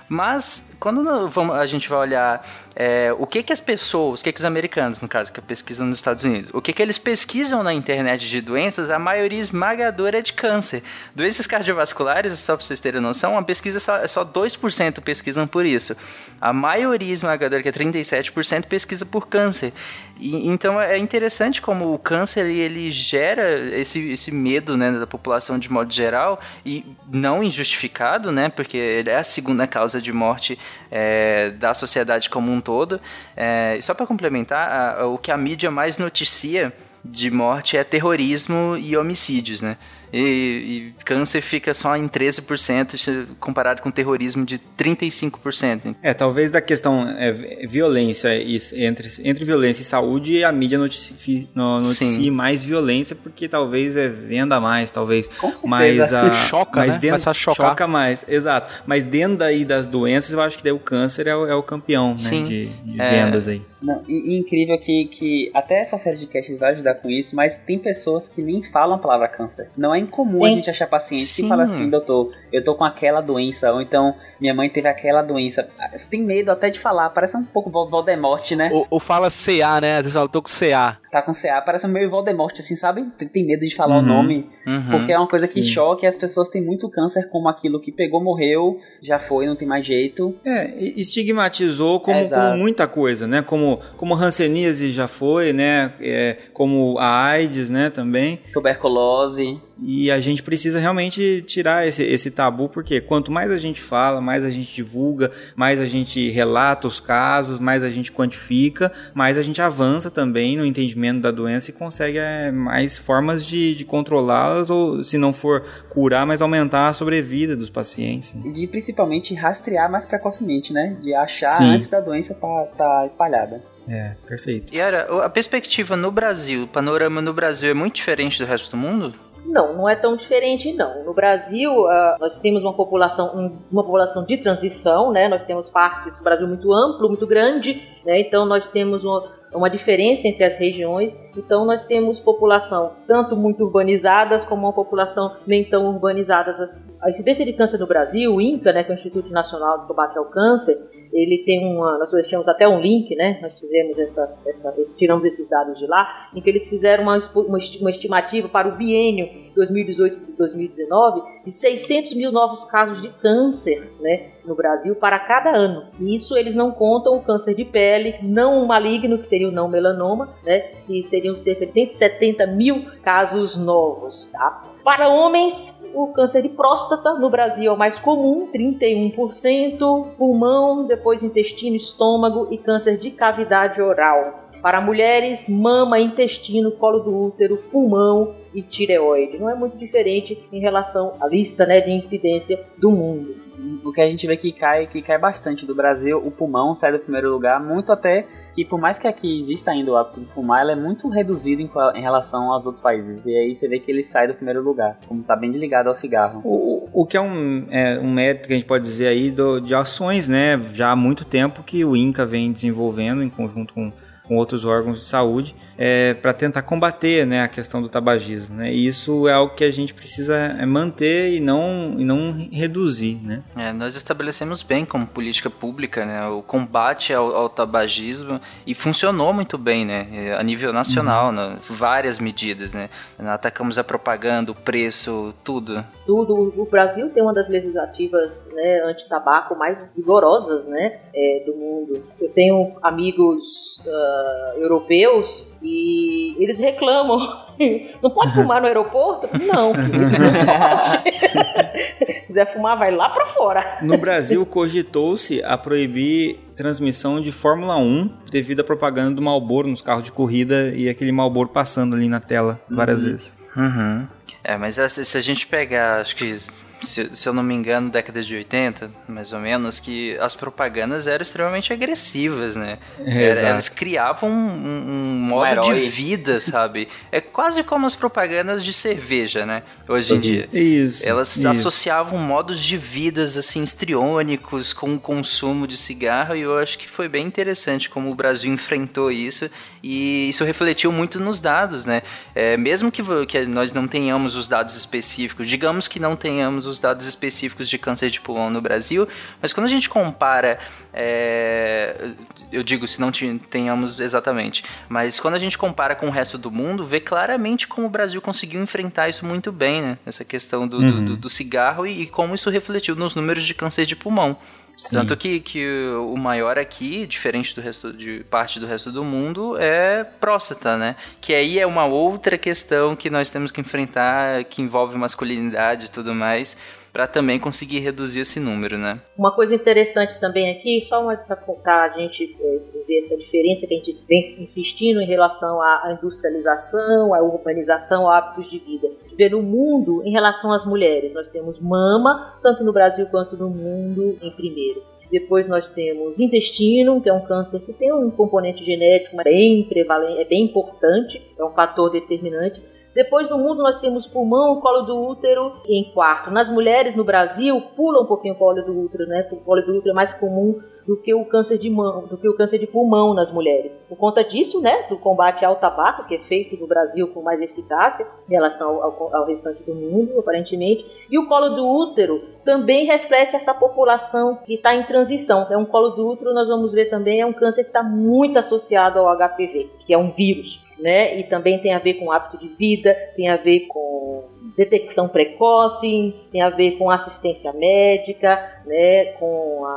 [0.09, 1.07] Mas, quando
[1.53, 2.45] a gente vai olhar
[2.79, 5.87] é, o que que as pessoas, o que que os americanos, no caso, que pesquisam
[5.87, 10.19] nos Estados Unidos, o que que eles pesquisam na internet de doenças, a maioria esmagadora
[10.19, 10.83] é de câncer.
[11.15, 15.97] Doenças cardiovasculares, só para vocês terem noção, uma pesquisa só, só 2% pesquisam por isso.
[16.39, 19.73] A maioria esmagadora, que é 37%, pesquisa por câncer.
[20.19, 25.57] E, então é interessante como o câncer ele gera esse, esse medo né, da população
[25.57, 30.57] de modo geral e não injustificado, né, porque ele é a segunda causa de morte
[30.91, 32.99] é, da sociedade como um todo.
[33.35, 37.83] É, só para complementar, a, a, o que a mídia mais noticia de morte é
[37.83, 39.77] terrorismo e homicídios, né?
[40.11, 45.95] E, e, câncer fica só em 13%, comparado com terrorismo de 35%.
[46.01, 47.31] É, talvez da questão é,
[47.67, 48.29] violência
[48.75, 54.59] entre, entre violência e saúde, a mídia noticie, noticie mais violência, porque talvez é venda
[54.59, 55.27] mais, talvez.
[55.27, 56.99] Com mais a, choca, mas né?
[56.99, 57.69] Dentro, mais chocar.
[57.69, 58.83] Choca mais, exato.
[58.85, 61.63] Mas dentro daí das doenças, eu acho que daí o câncer é o, é o
[61.63, 63.09] campeão né, de, de é...
[63.09, 63.61] vendas aí.
[63.81, 67.35] Não, e, e, incrível que, que até essa série de casts vai ajudar com isso,
[67.35, 69.69] mas tem pessoas que nem falam a palavra câncer.
[69.77, 70.51] Não é incomum Sim.
[70.51, 71.43] a gente achar paciente Sim.
[71.43, 75.21] que fala assim, doutor, eu tô com aquela doença, ou então minha mãe teve aquela
[75.21, 75.67] doença.
[76.09, 78.69] Tem medo até de falar, parece um pouco Voldemort, né?
[78.71, 79.97] Ou, ou fala CA, né?
[79.97, 80.97] Às vezes fala, tô com CA.
[81.11, 83.03] Tá com CA, parece meio Voldemort, assim, sabe?
[83.33, 84.03] Tem medo de falar uhum.
[84.03, 84.91] o nome, uhum.
[84.91, 85.53] porque é uma coisa Sim.
[85.53, 89.47] que choca e as pessoas têm muito câncer como aquilo que pegou, morreu, já foi,
[89.47, 90.35] não tem mais jeito.
[90.45, 93.41] É, estigmatizou como, é, como muita coisa, né?
[93.41, 93.66] Como,
[93.97, 95.93] como hanseníase já foi, né?
[95.99, 98.39] É, como a AIDS, né, também.
[98.53, 99.59] Tuberculose.
[99.81, 104.19] E a gente precisa realmente tirar esse, esse tabu, porque quanto mais a gente fala,
[104.19, 109.37] mais a gente divulga, mais a gente relata os casos, mais a gente quantifica, mais
[109.37, 113.85] a gente avança também no entendimento da doença e consegue é, mais formas de, de
[113.85, 118.35] controlá-las, ou se não for curar, mas aumentar a sobrevida dos pacientes.
[118.53, 120.97] De principalmente rastrear mais precocemente, né?
[121.01, 121.75] De achar Sim.
[121.75, 123.61] antes da doença tá, tá espalhada.
[123.87, 124.73] É, perfeito.
[124.73, 128.71] E era, a perspectiva no Brasil, o panorama no Brasil é muito diferente do resto
[128.71, 129.26] do mundo?
[129.47, 131.05] Não, não é tão diferente não.
[131.05, 135.29] No Brasil, uh, nós temos uma população, um, uma população de transição, né?
[135.29, 138.19] Nós temos partes, o Brasil muito amplo, muito grande, né?
[138.19, 141.17] Então nós temos uma, uma diferença entre as regiões.
[141.35, 146.59] Então nós temos população tanto muito urbanizadas como uma população nem tão urbanizadas.
[146.59, 146.93] Assim.
[147.01, 149.87] A incidência de câncer no Brasil, o INCA, né, que é o Instituto Nacional de
[149.87, 150.75] Combate ao Câncer,
[151.11, 153.39] ele tem uma, nós deixamos até um link, né?
[153.41, 157.89] Nós fizemos essa, essa tiramos esses dados de lá, em que eles fizeram uma, uma,
[157.89, 164.31] estimativa para o biênio 2018-2019 de 600 mil novos casos de câncer, né?
[164.45, 165.87] No Brasil para cada ano.
[165.99, 169.67] E isso eles não contam o câncer de pele, não maligno, que seria o não
[169.67, 170.59] melanoma, né?
[170.85, 174.63] Que seriam cerca de 170 mil casos novos, tá?
[174.83, 181.23] Para homens, o câncer de próstata no Brasil é o mais comum, 31%, pulmão, depois
[181.23, 184.47] intestino, estômago e câncer de cavidade oral.
[184.61, 189.37] Para mulheres, mama, intestino, colo do útero, pulmão e tireoide.
[189.37, 193.46] Não é muito diferente em relação à lista né, de incidência do mundo.
[193.83, 196.91] O que a gente vê que cai, que cai bastante do Brasil, o pulmão sai
[196.91, 200.25] do primeiro lugar, muito até que por mais que aqui exista ainda o hábito de
[200.27, 203.23] fumar, ela é muito reduzido em, em, relação aos outros países.
[203.25, 205.93] E aí você vê que ele sai do primeiro lugar, como está bem ligado ao
[205.93, 206.41] cigarro.
[206.43, 209.59] O, o que é um, é um mérito que a gente pode dizer aí do,
[209.59, 210.59] de ações, né?
[210.73, 213.91] Já há muito tempo que o INCA vem desenvolvendo em conjunto com
[214.27, 218.55] com outros órgãos de saúde é, para tentar combater né, a questão do tabagismo.
[218.55, 218.73] Né?
[218.73, 223.19] E isso é algo que a gente precisa é, manter e não, e não reduzir.
[223.23, 223.43] Né?
[223.55, 229.31] É, nós estabelecemos bem como política pública né, o combate ao, ao tabagismo e funcionou
[229.31, 231.33] muito bem né, é, a nível nacional, uhum.
[231.33, 232.73] né, várias medidas.
[232.73, 232.89] Né?
[233.19, 235.85] Atacamos a propaganda, o preço, tudo.
[236.05, 236.53] Tudo.
[236.57, 242.03] O Brasil tem uma das legislativas né, anti-tabaco mais rigorosas né, é, do mundo.
[242.19, 243.77] Eu tenho amigos.
[243.85, 247.45] Uh, uh, europeus e eles reclamam.
[248.03, 249.27] Não pode fumar no aeroporto?
[249.43, 252.05] Não, filho, não pode.
[252.05, 253.79] Se quiser fumar, vai lá para fora.
[253.81, 259.81] No Brasil, cogitou-se a proibir transmissão de Fórmula 1 devido à propaganda do Malboro nos
[259.81, 263.09] carros de corrida e aquele Malboro passando ali na tela várias uhum.
[263.09, 263.37] vezes.
[263.55, 264.07] Uhum.
[264.43, 266.37] É, mas se a gente pegar, acho que
[266.81, 271.07] se, se, eu não me engano, década de 80, mais ou menos, que as propagandas
[271.07, 272.77] eram extremamente agressivas, né?
[272.99, 276.87] Era, elas criavam um, um modo um de vida, sabe?
[277.11, 279.63] É quase como as propagandas de cerveja, né?
[279.87, 280.49] Hoje em dia.
[280.53, 281.07] Isso.
[281.07, 281.47] Elas isso.
[281.47, 286.87] associavam modos de vidas, assim, estriônicos com o consumo de cigarro e eu acho que
[286.87, 289.49] foi bem interessante como o Brasil enfrentou isso
[289.81, 292.03] e isso refletiu muito nos dados, né?
[292.35, 296.79] É, mesmo que, que nós não tenhamos os dados específicos, digamos que não tenhamos os
[296.79, 299.07] dados específicos de câncer de pulmão no Brasil,
[299.41, 300.59] mas quando a gente compara,
[300.93, 302.11] é,
[302.51, 306.51] eu digo se não tenhamos exatamente, mas quando a gente compara com o resto do
[306.51, 309.97] mundo, vê claramente como o Brasil conseguiu enfrentar isso muito bem, né?
[310.05, 311.05] Essa questão do, uhum.
[311.05, 314.37] do, do cigarro e, e como isso refletiu nos números de câncer de pulmão.
[314.77, 314.95] Sim.
[314.95, 319.57] Tanto que, que o maior aqui, diferente do resto de parte do resto do mundo,
[319.57, 320.95] é próstata, né?
[321.19, 325.89] Que aí é uma outra questão que nós temos que enfrentar, que envolve masculinidade e
[325.89, 326.55] tudo mais,
[326.97, 328.99] para também conseguir reduzir esse número, né?
[329.15, 333.77] Uma coisa interessante também aqui, só para a gente é, ver essa diferença que a
[333.77, 339.43] gente vem insistindo em relação à industrialização, à urbanização, a hábitos de vida ver no
[339.43, 341.13] mundo em relação às mulheres.
[341.13, 344.81] Nós temos mama, tanto no Brasil quanto no mundo, em primeiro.
[345.11, 350.19] Depois nós temos intestino, que é um câncer que tem um componente genético bem prevalente,
[350.19, 352.59] é bem importante, é um fator determinante.
[352.97, 356.31] Depois no mundo nós temos pulmão, colo do útero em quarto.
[356.31, 359.23] Nas mulheres no Brasil pula um pouquinho o colo do útero, né?
[359.31, 362.27] O colo do útero é mais comum do que o câncer de mão, do que
[362.27, 363.85] o câncer de pulmão nas mulheres.
[363.87, 367.39] Por conta disso, né, do combate ao tabaco, que é feito no Brasil com mais
[367.39, 372.85] eficácia em relação ao, ao restante do mundo, aparentemente, e o colo do útero também
[372.85, 375.45] reflete essa população que está em transição.
[375.51, 378.39] É um colo do útero, nós vamos ver também, é um câncer que está muito
[378.39, 382.37] associado ao HPV, que é um vírus, né, e também tem a ver com hábito
[382.37, 384.23] de vida, tem a ver com
[384.55, 389.69] detecção precoce, tem a ver com assistência médica, né, com a,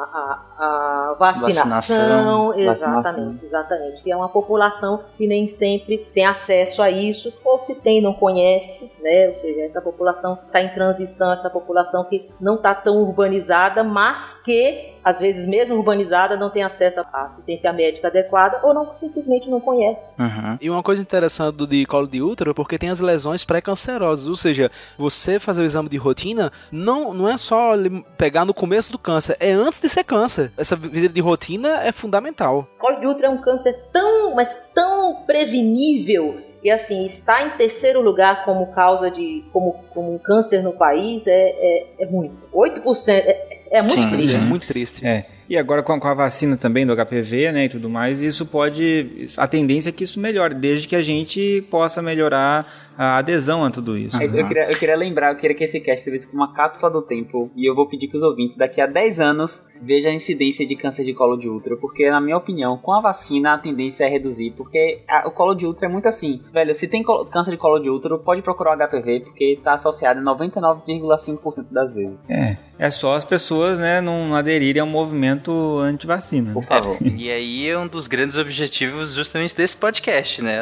[0.59, 3.39] a, a vacinação, vacinação, exatamente, vacinação.
[3.43, 8.03] exatamente, que é uma população que nem sempre tem acesso a isso, ou se tem
[8.03, 12.75] não conhece, né, ou seja, essa população está em transição, essa população que não está
[12.75, 18.61] tão urbanizada, mas que às vezes mesmo urbanizada não tem acesso à assistência médica adequada
[18.63, 20.11] ou não simplesmente não conhece.
[20.19, 20.59] Uhum.
[20.61, 24.27] E uma coisa interessante do de colo de útero é porque tem as lesões pré-cancerosas,
[24.27, 27.73] ou seja, você fazer o exame de rotina não, não é só
[28.17, 30.53] pegar no começo do câncer, é antes de ser câncer.
[30.57, 32.69] Essa visita de rotina é fundamental.
[32.79, 38.01] Colo de útero é um câncer tão, mas tão prevenível e assim, está em terceiro
[38.01, 42.37] lugar como causa de como, como um câncer no país é, é, é muito.
[42.55, 44.35] 8% é, é muito Sim, triste.
[44.35, 45.07] É muito triste.
[45.07, 45.27] É.
[45.51, 49.27] E agora com a, vacina também do HPV, né, e tudo mais, isso pode.
[49.37, 52.65] A tendência é que isso melhore, desde que a gente possa melhorar
[52.97, 54.15] a adesão a tudo isso.
[54.17, 54.23] Uhum.
[54.23, 57.01] Eu, queria, eu queria lembrar, eu queria que esse cast servisse como uma cápsula do
[57.01, 60.67] tempo, e eu vou pedir que os ouvintes, daqui a 10 anos, vejam a incidência
[60.67, 64.05] de câncer de colo de útero, porque, na minha opinião, com a vacina a tendência
[64.05, 66.43] é reduzir, porque a, o colo de útero é muito assim.
[66.53, 70.21] Velho, se tem câncer de colo de útero, pode procurar o HPV, porque está associado
[70.21, 72.23] 99,5% das vezes.
[72.29, 76.53] É, é só as pessoas, né, não aderirem ao movimento movimento anti-vacina.
[76.53, 76.97] Por favor.
[77.01, 80.59] É, e aí é um dos grandes objetivos justamente desse podcast, né?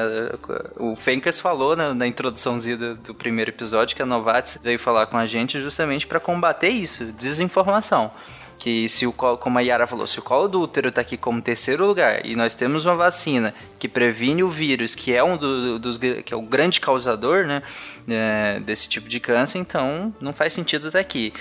[0.77, 5.07] O Fencas falou na, na introduçãozinha do, do, primeiro episódio que a Novartis veio falar
[5.07, 8.11] com a gente justamente para combater isso, desinformação
[8.59, 11.41] que se o como a Yara falou, se o colo do útero está aqui como
[11.41, 15.79] terceiro lugar e nós temos uma vacina que previne o vírus, que é um do,
[15.79, 17.63] dos que é o grande causador, né,
[18.09, 21.33] é, desse tipo de câncer, então não faz sentido estar tá aqui.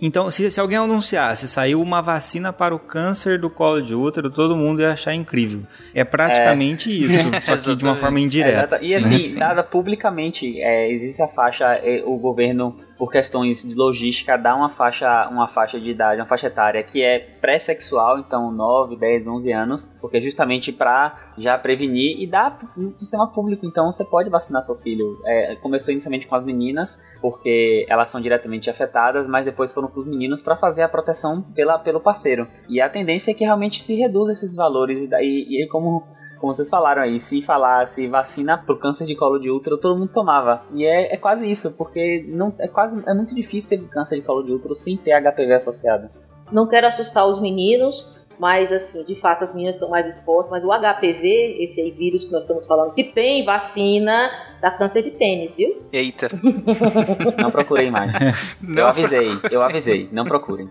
[0.00, 4.28] Então, se, se alguém anunciasse, saiu uma vacina para o câncer do colo de útero,
[4.28, 5.62] todo mundo ia achar incrível.
[5.94, 6.92] É praticamente é.
[6.92, 8.76] isso, só que de uma forma indireta.
[8.76, 9.38] É, e assim, né?
[9.38, 14.70] nada publicamente, é, existe a faixa, é, o governo por questões de logística, dá uma
[14.70, 19.52] faixa, uma faixa de idade, uma faixa etária que é pré-sexual, então 9, 10, 11
[19.52, 24.62] anos, porque justamente para já prevenir e dá no sistema público, então você pode vacinar
[24.62, 25.20] seu filho.
[25.26, 30.00] É, começou inicialmente com as meninas, porque elas são diretamente afetadas, mas depois foram para
[30.00, 32.48] os meninos para fazer a proteção pela, pelo parceiro.
[32.68, 36.54] E a tendência é que realmente se reduza esses valores e, e, e como como
[36.54, 40.62] vocês falaram aí, se falasse vacina pro câncer de colo de útero, todo mundo tomava.
[40.72, 44.22] E é, é quase isso, porque não é quase é muito difícil ter câncer de
[44.22, 46.08] colo de útero sem ter HPV associado.
[46.52, 50.64] Não quero assustar os meninos, mas assim, de fato as minhas estão mais expostas, mas
[50.64, 55.10] o HPV, esse aí vírus que nós estamos falando, que tem vacina, dá câncer de
[55.10, 55.82] pênis, viu?
[55.92, 56.28] Eita.
[57.40, 58.12] Não procurem mais.
[58.60, 60.68] Não eu avisei, eu avisei, não procurem.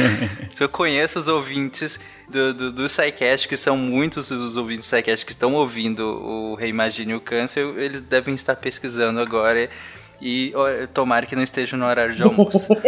[0.52, 4.96] Se eu conheço os ouvintes do, do, do SciCast, que são muitos os ouvintes do
[4.96, 9.68] SciCast que estão ouvindo o Reimagine o Câncer, eles devem estar pesquisando agora
[10.20, 10.52] e
[10.92, 12.68] tomara que não esteja no horário de almoço.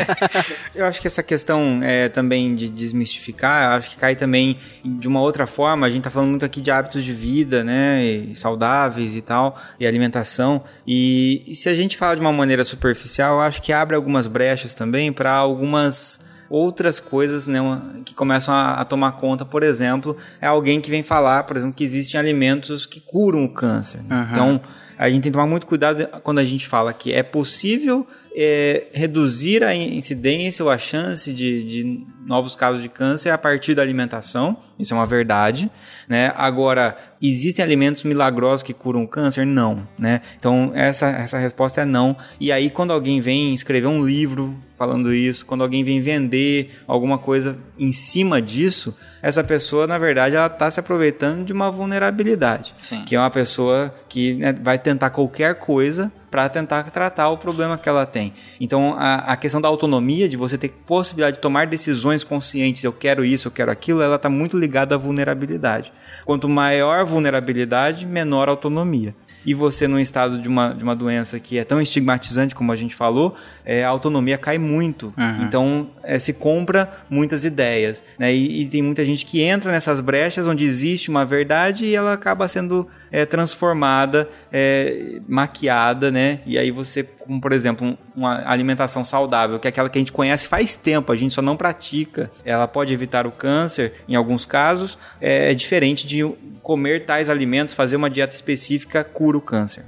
[0.74, 5.08] Eu acho que essa questão é, também de desmistificar, eu acho que cai também de
[5.08, 5.86] uma outra forma.
[5.86, 8.04] A gente tá falando muito aqui de hábitos de vida, né?
[8.04, 10.62] e saudáveis e tal, e alimentação.
[10.86, 14.26] E, e se a gente fala de uma maneira superficial, eu acho que abre algumas
[14.26, 17.60] brechas também para algumas outras coisas né,
[18.04, 19.44] que começam a, a tomar conta.
[19.44, 23.48] Por exemplo, é alguém que vem falar, por exemplo, que existem alimentos que curam o
[23.48, 24.02] câncer.
[24.02, 24.28] né?
[24.32, 24.60] Então,
[25.00, 28.88] a gente tem que tomar muito cuidado quando a gente fala que é possível é,
[28.92, 33.80] reduzir a incidência ou a chance de, de novos casos de câncer a partir da
[33.80, 34.58] alimentação.
[34.78, 35.70] Isso é uma verdade.
[36.06, 36.34] Né?
[36.36, 39.44] Agora, existem alimentos milagrosos que curam o câncer?
[39.44, 39.86] Não.
[39.98, 40.20] Né?
[40.38, 42.16] Então, essa, essa resposta é não.
[42.38, 47.18] E aí, quando alguém vem escrever um livro falando isso, quando alguém vem vender alguma
[47.18, 52.74] coisa em cima disso, essa pessoa, na verdade, ela está se aproveitando de uma vulnerabilidade.
[52.78, 53.04] Sim.
[53.04, 57.76] Que é uma pessoa que né, vai tentar qualquer coisa para tentar tratar o problema
[57.76, 58.32] que ela tem.
[58.60, 62.92] Então, a, a questão da autonomia, de você ter possibilidade de tomar decisões conscientes, eu
[62.92, 65.92] quero isso, eu quero aquilo, ela está muito ligada à vulnerabilidade.
[66.24, 69.14] Quanto maior vulnerabilidade, menor autonomia.
[69.44, 72.76] E você, num estado de uma, de uma doença que é tão estigmatizante como a
[72.76, 73.34] gente falou,
[73.72, 75.12] é, a autonomia cai muito.
[75.44, 78.02] Então, é, se compra muitas ideias.
[78.18, 78.34] Né?
[78.34, 82.12] E, e tem muita gente que entra nessas brechas onde existe uma verdade e ela
[82.12, 86.40] acaba sendo é, transformada, é, maquiada, né?
[86.46, 90.00] E aí você, como por exemplo, um- uma alimentação saudável, que é aquela que a
[90.00, 92.30] gente conhece faz tempo, a gente só não pratica.
[92.44, 96.22] Ela pode evitar o câncer em alguns casos, é, é diferente de
[96.62, 99.84] comer tais alimentos, fazer uma dieta específica cura o câncer.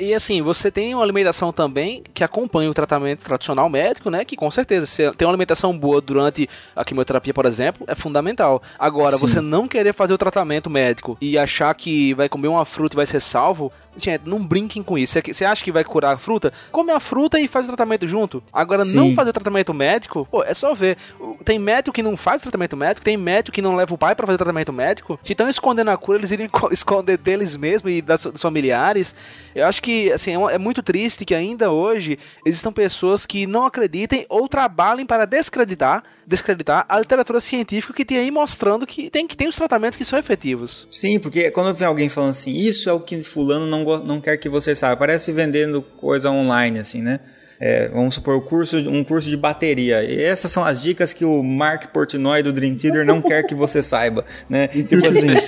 [0.00, 4.24] E assim, você tem uma alimentação também que acompanha o tratamento tradicional médico, né?
[4.24, 8.62] Que com certeza, se tem uma alimentação boa durante a quimioterapia, por exemplo, é fundamental.
[8.78, 9.26] Agora, Sim.
[9.26, 12.96] você não querer fazer o tratamento médico e achar que vai comer uma fruta e
[12.96, 15.12] vai ser salvo, gente, não brinquem com isso.
[15.12, 16.52] Você- Você acha que vai curar a fruta?
[16.70, 18.42] Come a fruta e faz o tratamento junto.
[18.52, 18.96] Agora, Sim.
[18.96, 20.96] não fazer o tratamento médico, pô, é só ver.
[21.44, 24.14] Tem médico que não faz o tratamento médico, tem médico que não leva o pai
[24.14, 25.18] pra fazer o tratamento médico.
[25.22, 29.14] Se estão escondendo a cura, eles iriam co- esconder deles mesmos e das, dos familiares.
[29.54, 33.66] Eu acho que, assim, é, é muito triste que ainda hoje existam pessoas que não
[33.66, 39.26] acreditem ou trabalhem para descreditar, descreditar a literatura científica que tem aí mostrando que tem,
[39.26, 40.86] que tem os tratamentos que são efetivos.
[40.90, 44.20] Sim, porque quando vem alguém falando assim, isso é o que fulano não, go- não
[44.20, 47.20] quer que você saiba, parece vendendo coisa online, assim, né?
[47.64, 50.02] É, vamos supor, o curso, um curso de bateria.
[50.02, 53.54] E essas são as dicas que o Mark Portnoy do Dream Theater não quer que
[53.54, 54.66] você saiba, né?
[54.82, 55.28] Tipo assim...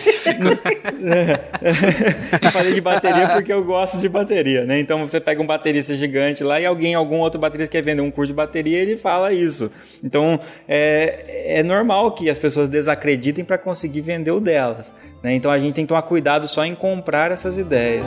[2.41, 4.79] eu falei de bateria porque eu gosto de bateria, né?
[4.79, 8.13] Então você pega um baterista gigante lá e alguém, algum outro baterista quer vender um
[8.13, 9.69] curso de bateria, ele fala isso.
[10.01, 14.95] Então é, é normal que as pessoas desacreditem para conseguir vender o delas.
[15.21, 15.35] né?
[15.35, 18.05] Então a gente tem que tomar cuidado só em comprar essas ideias.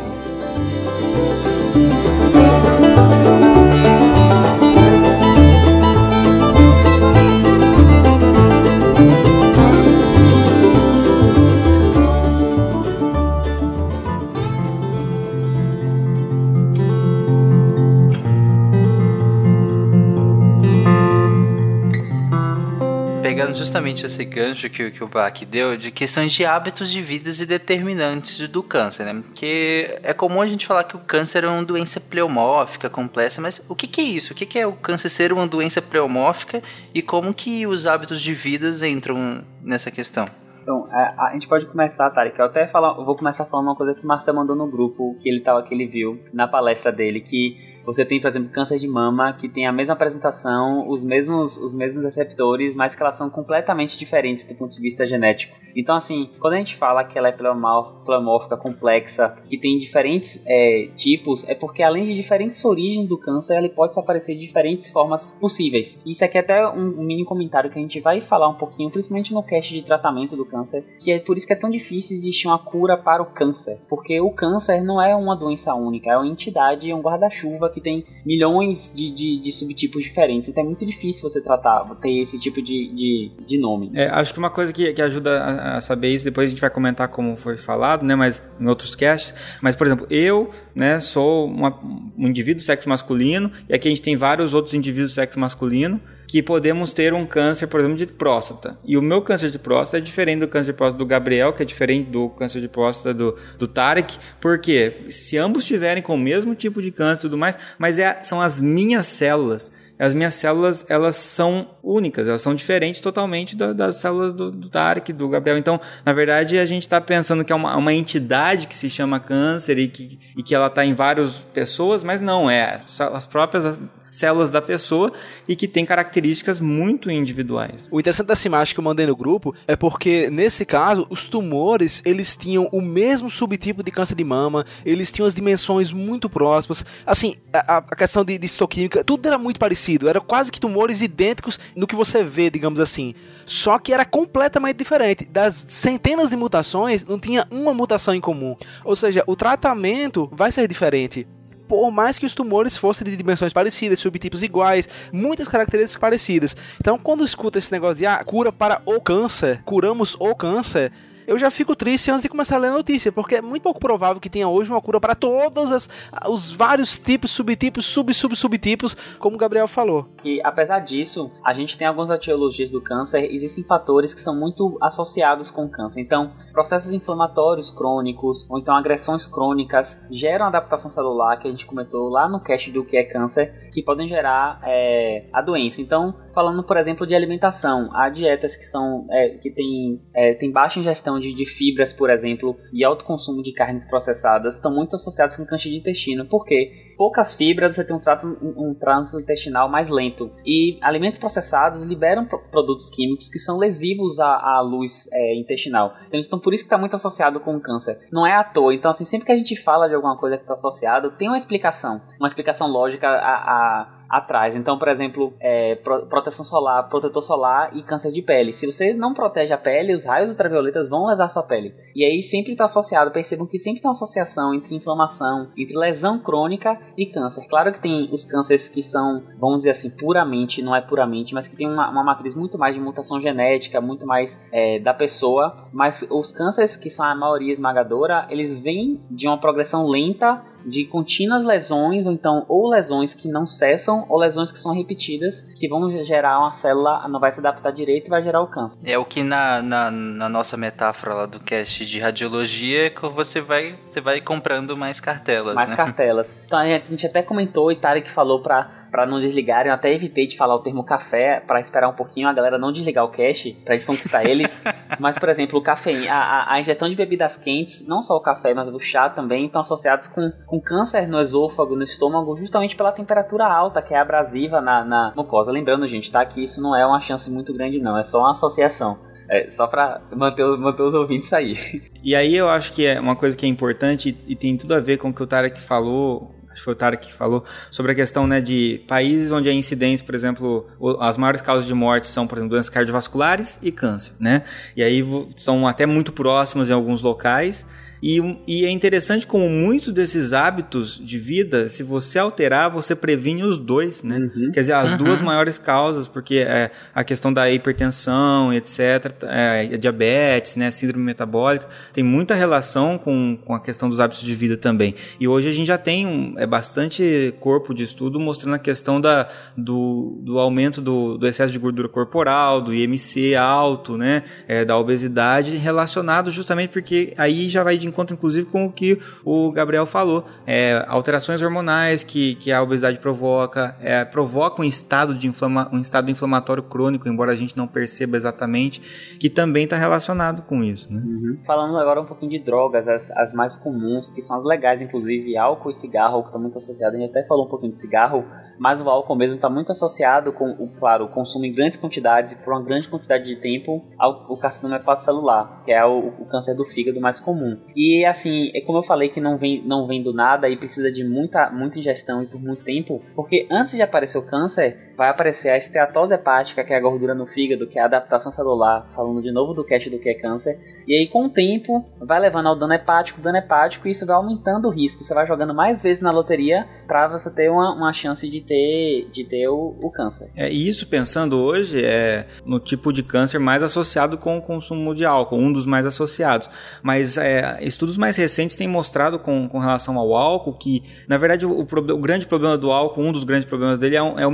[23.77, 27.45] Justamente esse gancho que, que o Bach deu, de questões de hábitos de vidas e
[27.45, 29.21] determinantes do câncer, né?
[29.21, 33.65] Porque é comum a gente falar que o câncer é uma doença pleomórfica, complexa, mas
[33.69, 34.33] o que, que é isso?
[34.33, 36.61] O que, que é o câncer ser uma doença pleomórfica
[36.93, 40.25] e como que os hábitos de vidas entram nessa questão?
[40.61, 42.37] Então, a, a gente pode começar, Tarek.
[42.37, 45.15] Eu até falar, eu vou começar falando uma coisa que o Marcelo mandou no grupo,
[45.21, 48.77] que ele tava, que ele viu na palestra dele, que você tem, por exemplo, câncer
[48.79, 53.15] de mama, que tem a mesma apresentação, os mesmos, os mesmos receptores, mas que elas
[53.15, 55.55] são completamente diferentes do ponto de vista genético.
[55.73, 60.89] Então, assim, quando a gente fala que ela é pleomórfica, complexa, que tem diferentes é,
[60.97, 65.31] tipos, é porque além de diferentes origens do câncer, ela pode aparecer de diferentes formas
[65.39, 65.97] possíveis.
[66.05, 68.91] Isso aqui é até um, um mini comentário que a gente vai falar um pouquinho,
[68.91, 72.17] principalmente no cast de tratamento do câncer, que é por isso que é tão difícil
[72.17, 76.17] existir uma cura para o câncer, porque o câncer não é uma doença única, é
[76.17, 80.65] uma entidade, é um guarda-chuva que tem milhões de, de, de subtipos diferentes, então é
[80.65, 83.91] muito difícil você tratar, ter esse tipo de, de, de nome.
[83.93, 86.59] É, acho que uma coisa que, que ajuda a, a saber isso, depois a gente
[86.59, 90.99] vai comentar como foi falado, né, mas em outros casts, mas por exemplo, eu, né,
[90.99, 91.79] sou uma-
[92.17, 96.43] um indivíduo sexo masculino, e aqui a gente tem vários outros indivíduos sexo masculino, que
[96.43, 98.77] podemos ter um câncer, por exemplo, de próstata.
[98.83, 101.63] E o meu câncer de próstata é diferente do câncer de próstata do Gabriel, que
[101.63, 104.17] é diferente do câncer de próstata do, do Tarek.
[104.41, 108.19] Porque se ambos tiverem com o mesmo tipo de câncer e tudo mais, mas é,
[108.23, 113.73] são as minhas células as minhas células elas são únicas, elas são diferentes totalmente da,
[113.73, 115.57] das células do, do Tarek, do Gabriel.
[115.57, 119.19] Então, na verdade, a gente está pensando que é uma, uma, entidade que se chama
[119.19, 122.79] câncer e que, e que ela está em várias pessoas, mas não, é
[123.11, 123.77] as próprias
[124.09, 125.11] células da pessoa
[125.47, 127.87] e que tem características muito individuais.
[127.91, 132.01] O interessante dessa imagem que eu mandei no grupo é porque, nesse caso, os tumores,
[132.05, 136.85] eles tinham o mesmo subtipo de câncer de mama, eles tinham as dimensões muito próximas,
[137.05, 141.01] assim, a, a questão de, de histoquímica, tudo era muito parecido, era quase que tumores
[141.01, 143.13] idênticos no que você vê, digamos assim.
[143.45, 145.25] Só que era completamente diferente.
[145.25, 148.55] Das centenas de mutações, não tinha uma mutação em comum.
[148.83, 151.25] Ou seja, o tratamento vai ser diferente
[151.67, 156.55] por mais que os tumores fossem de dimensões parecidas, subtipos iguais, muitas características parecidas.
[156.79, 160.91] Então, quando escuta esse negócio de ah, cura para o câncer, curamos o câncer,
[161.27, 163.81] eu já fico triste antes de começar a ler a notícia, porque é muito pouco
[163.81, 165.89] provável que tenha hoje uma cura para todos as,
[166.29, 170.07] os vários tipos, subtipos, sub, sub, subtipos, como o Gabriel falou.
[170.23, 174.77] E apesar disso, a gente tem algumas etiologias do câncer, existem fatores que são muito
[174.81, 175.99] associados com o câncer.
[175.99, 182.07] Então, processos inflamatórios crônicos, ou então agressões crônicas, geram adaptação celular, que a gente comentou
[182.07, 185.81] lá no cast do que é câncer, que podem gerar é, a doença.
[185.81, 190.51] Então, falando, por exemplo, de alimentação, há dietas que são é, que tem, é, tem
[190.51, 194.95] baixa ingestão de, de fibras, por exemplo, e alto consumo de carnes processadas estão muito
[194.95, 199.19] associados com câncer de intestino, porque poucas fibras você tem um, trato, um, um trânsito
[199.19, 200.29] intestinal mais lento.
[200.45, 205.95] E alimentos processados liberam produtos químicos que são lesivos à, à luz é, intestinal.
[206.07, 207.97] Então, estão por isso que está muito associado com o câncer.
[208.11, 208.75] Não é à toa.
[208.75, 211.37] Então, assim, sempre que a gente fala de alguma coisa que está associado, tem uma
[211.37, 214.55] explicação, uma explicação lógica a, a atrás.
[214.55, 218.53] Então, por exemplo, é, proteção solar, protetor solar e câncer de pele.
[218.53, 221.73] Se você não protege a pele, os raios ultravioletas vão lesar sua pele.
[221.95, 226.19] E aí sempre está associado, percebam que sempre tem uma associação entre inflamação, entre lesão
[226.19, 227.47] crônica e câncer.
[227.47, 231.47] Claro que tem os cânceres que são, vamos dizer assim, puramente, não é puramente, mas
[231.47, 235.67] que tem uma, uma matriz muito mais de mutação genética, muito mais é, da pessoa.
[235.73, 240.85] Mas os cânceres que são a maioria esmagadora, eles vêm de uma progressão lenta de
[240.85, 245.67] contínuas lesões, ou então ou lesões que não cessam, ou lesões que são repetidas, que
[245.67, 248.77] vão gerar uma célula, não vai se adaptar direito e vai gerar o câncer.
[248.83, 253.39] É o que na, na, na nossa metáfora lá do cast de radiologia, que você
[253.39, 255.75] vai, você vai comprando mais cartelas, Mais né?
[255.75, 256.35] cartelas.
[256.47, 259.69] Então a gente até comentou, e Tarek falou para para não desligarem.
[259.69, 262.71] Eu até evitei de falar o termo café para esperar um pouquinho a galera não
[262.71, 264.59] desligar o cache pra gente conquistar eles.
[264.99, 268.55] mas, por exemplo, o café, a, a, injeção de bebidas quentes, não só o café,
[268.55, 272.91] mas o chá também, estão associados com, com câncer no esôfago, no estômago, justamente pela
[272.91, 275.51] temperatura alta, que é abrasiva na, na mucosa.
[275.51, 276.25] Lembrando, gente, tá?
[276.25, 277.99] Que isso não é uma chance muito grande, não.
[277.99, 278.97] É só uma associação.
[279.29, 281.83] É, só para manter, manter os ouvintes aí.
[282.01, 284.79] E aí eu acho que é uma coisa que é importante e tem tudo a
[284.79, 287.91] ver com o que o Tarek falou acho que foi o Tarek que falou, sobre
[287.91, 290.67] a questão né, de países onde a incidência, por exemplo,
[290.99, 294.43] as maiores causas de morte são, por exemplo, doenças cardiovasculares e câncer, né?
[294.75, 295.05] E aí
[295.35, 297.65] são até muito próximas em alguns locais.
[298.01, 303.43] E, e, é interessante como muitos desses hábitos de vida, se você alterar, você previne
[303.43, 304.17] os dois, né?
[304.17, 304.51] Uhum.
[304.51, 304.97] Quer dizer, as uhum.
[304.97, 311.67] duas maiores causas, porque é a questão da hipertensão, etc., é, diabetes, né, síndrome metabólica,
[311.91, 314.93] tem muita relação com, com a questão dos hábitos de vida também.
[315.19, 319.01] E hoje a gente já tem um, é bastante corpo de estudo mostrando a questão
[319.01, 324.63] da, do, do aumento do, do excesso de gordura corporal, do IMC alto, né, é,
[324.63, 329.51] da obesidade, relacionado justamente porque aí já vai de encontro, inclusive, com o que o
[329.51, 330.25] Gabriel falou.
[330.45, 335.79] É, alterações hormonais que, que a obesidade provoca, é, provoca um estado, de inflama, um
[335.79, 338.81] estado inflamatório crônico, embora a gente não perceba exatamente,
[339.19, 340.91] que também está relacionado com isso.
[340.91, 341.01] Né?
[341.03, 341.39] Uhum.
[341.45, 345.37] Falando agora um pouquinho de drogas, as, as mais comuns, que são as legais, inclusive
[345.37, 348.25] álcool e cigarro, que está muito associado, a gente até falou um pouquinho de cigarro,
[348.57, 352.31] mas o álcool mesmo está muito associado com, o, claro, o consumo em grandes quantidades
[352.31, 356.25] e por uma grande quantidade de tempo ao o carcinoma hepatocelular, que é o, o,
[356.25, 357.57] câncer do fígado mais comum.
[357.75, 360.91] E assim, é como eu falei que não vem, não vem do nada e precisa
[360.91, 365.09] de muita, muita ingestão e por muito tempo, porque antes de aparecer o câncer, vai
[365.09, 368.89] aparecer a esteatose hepática, que é a gordura no fígado, que é a adaptação celular,
[368.95, 372.17] falando de novo do cast do que é câncer, E aí, com o tempo, vai
[372.17, 375.03] levando ao dano hepático, dano hepático, e isso vai aumentando o risco.
[375.03, 379.09] Você vai jogando mais vezes na loteria para você ter uma, uma chance de ter,
[379.11, 380.29] de ter o, o câncer.
[380.35, 384.95] É, e isso pensando hoje é no tipo de câncer mais associado com o consumo
[384.95, 386.49] de álcool, um dos mais associados.
[386.81, 391.45] Mas é, estudos mais recentes têm mostrado com, com relação ao álcool que, na verdade,
[391.45, 394.31] o, o, grande problema do álcool, um dos grandes problemas dele é, um, é o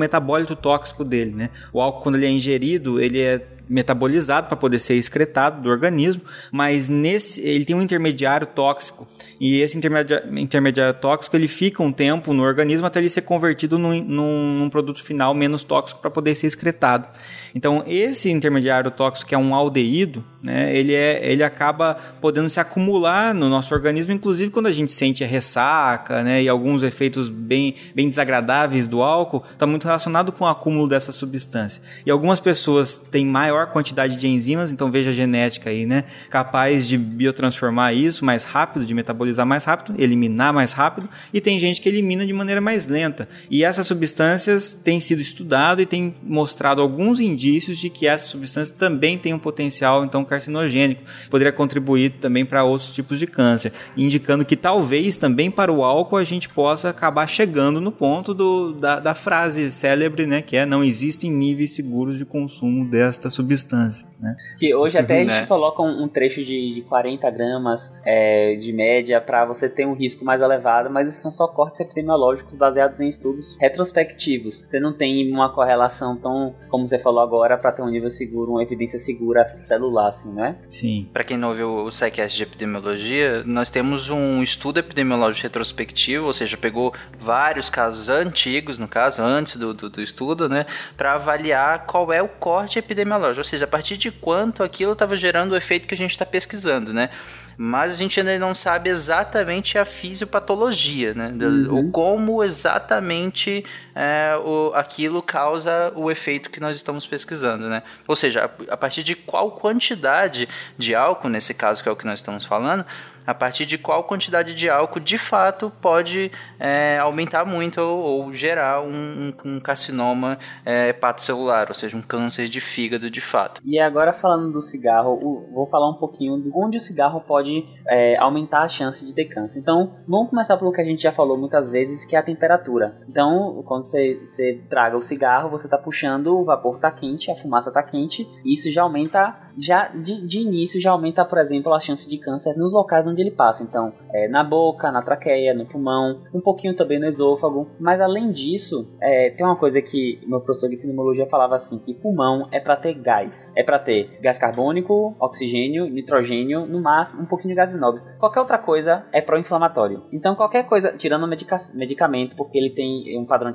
[0.55, 1.49] tóxico dele, né?
[1.71, 6.21] O álcool, quando ele é ingerido, ele é metabolizado para poder ser excretado do organismo,
[6.51, 9.07] mas nesse ele tem um intermediário tóxico
[9.39, 13.79] e esse intermediário, intermediário tóxico ele fica um tempo no organismo até ele ser convertido
[13.79, 17.07] num, num, num produto final menos tóxico para poder ser excretado.
[17.55, 22.59] Então, esse intermediário tóxico, que é um aldeído, né, ele, é, ele acaba podendo se
[22.59, 27.29] acumular no nosso organismo, inclusive quando a gente sente a ressaca né, e alguns efeitos
[27.29, 31.81] bem, bem desagradáveis do álcool, está muito relacionado com o acúmulo dessa substância.
[32.05, 36.85] E algumas pessoas têm maior quantidade de enzimas, então veja a genética aí, né, capaz
[36.85, 41.79] de biotransformar isso mais rápido, de metabolizar mais rápido, eliminar mais rápido, e tem gente
[41.79, 43.29] que elimina de maneira mais lenta.
[43.49, 48.75] E essas substâncias têm sido estudado e têm mostrado alguns indícios de que essa substância
[48.75, 54.43] também tem um potencial então carcinogênico, poderia contribuir também para outros tipos de câncer, indicando
[54.45, 58.99] que talvez também para o álcool a gente possa acabar chegando no ponto do, da,
[58.99, 64.12] da frase célebre, né, que é não existem níveis seguros de consumo desta substância.
[64.23, 64.37] Né?
[64.57, 65.45] Que hoje até a gente né?
[65.45, 69.93] coloca um, um, trecho de, de 40 gramas é, de média para você ter um
[69.93, 74.63] risco mais elevado, mas esses são só cortes epidemiológicos baseados em estudos retrospectivos.
[74.65, 78.51] Você não tem uma correlação tão, como você falou agora, para ter um nível seguro,
[78.51, 80.55] uma evidência segura celular, assim, não é?
[80.69, 81.09] Sim.
[81.11, 86.33] Para quem não ouviu o SciCast de epidemiologia, nós temos um estudo epidemiológico retrospectivo, ou
[86.33, 90.65] seja, pegou vários casos antigos, no caso, antes do, do, do estudo, né,
[90.95, 95.15] para avaliar qual é o corte epidemiológico, ou seja, a partir de quanto aquilo estava
[95.15, 97.09] gerando o efeito que a gente está pesquisando, né?
[97.55, 101.31] Mas a gente ainda não sabe exatamente a fisiopatologia, né?
[101.39, 101.75] Uhum.
[101.75, 107.83] Ou como exatamente é, o, aquilo causa o efeito que nós estamos pesquisando, né?
[108.07, 111.95] Ou seja, a, a partir de qual quantidade de álcool, nesse caso que é o
[111.95, 112.85] que nós estamos falando,
[113.25, 118.33] a partir de qual quantidade de álcool de fato pode é, aumentar muito ou, ou
[118.33, 123.61] gerar um, um, carcinoma é, hepatocelular, ou seja, um câncer de fígado de fato.
[123.63, 128.17] E agora falando do cigarro, vou falar um pouquinho de onde o cigarro pode é,
[128.17, 129.59] aumentar a chance de ter câncer.
[129.59, 132.97] Então, vamos começar pelo que a gente já falou muitas vezes, que é a temperatura.
[133.07, 137.35] Então, quando você, você traga o cigarro, você está puxando, o vapor está quente, a
[137.35, 141.73] fumaça está quente, e isso já aumenta, já de, de início já aumenta, por exemplo,
[141.73, 143.63] a chance de câncer nos locais onde ele passa.
[143.63, 147.67] Então, é, na boca, na traqueia, no pulmão, um pouquinho também no esôfago.
[147.79, 151.93] Mas além disso, é, tem uma coisa que meu professor de pneumologia falava assim, que
[151.93, 153.51] pulmão é para ter gás.
[153.55, 158.01] É para ter gás carbônico, oxigênio, nitrogênio, no máximo um pouquinho de gás nobre.
[158.19, 160.03] Qualquer outra coisa é pró-inflamatório.
[160.11, 163.51] Então, qualquer coisa, tirando o medica medicamento, porque ele tem um padrão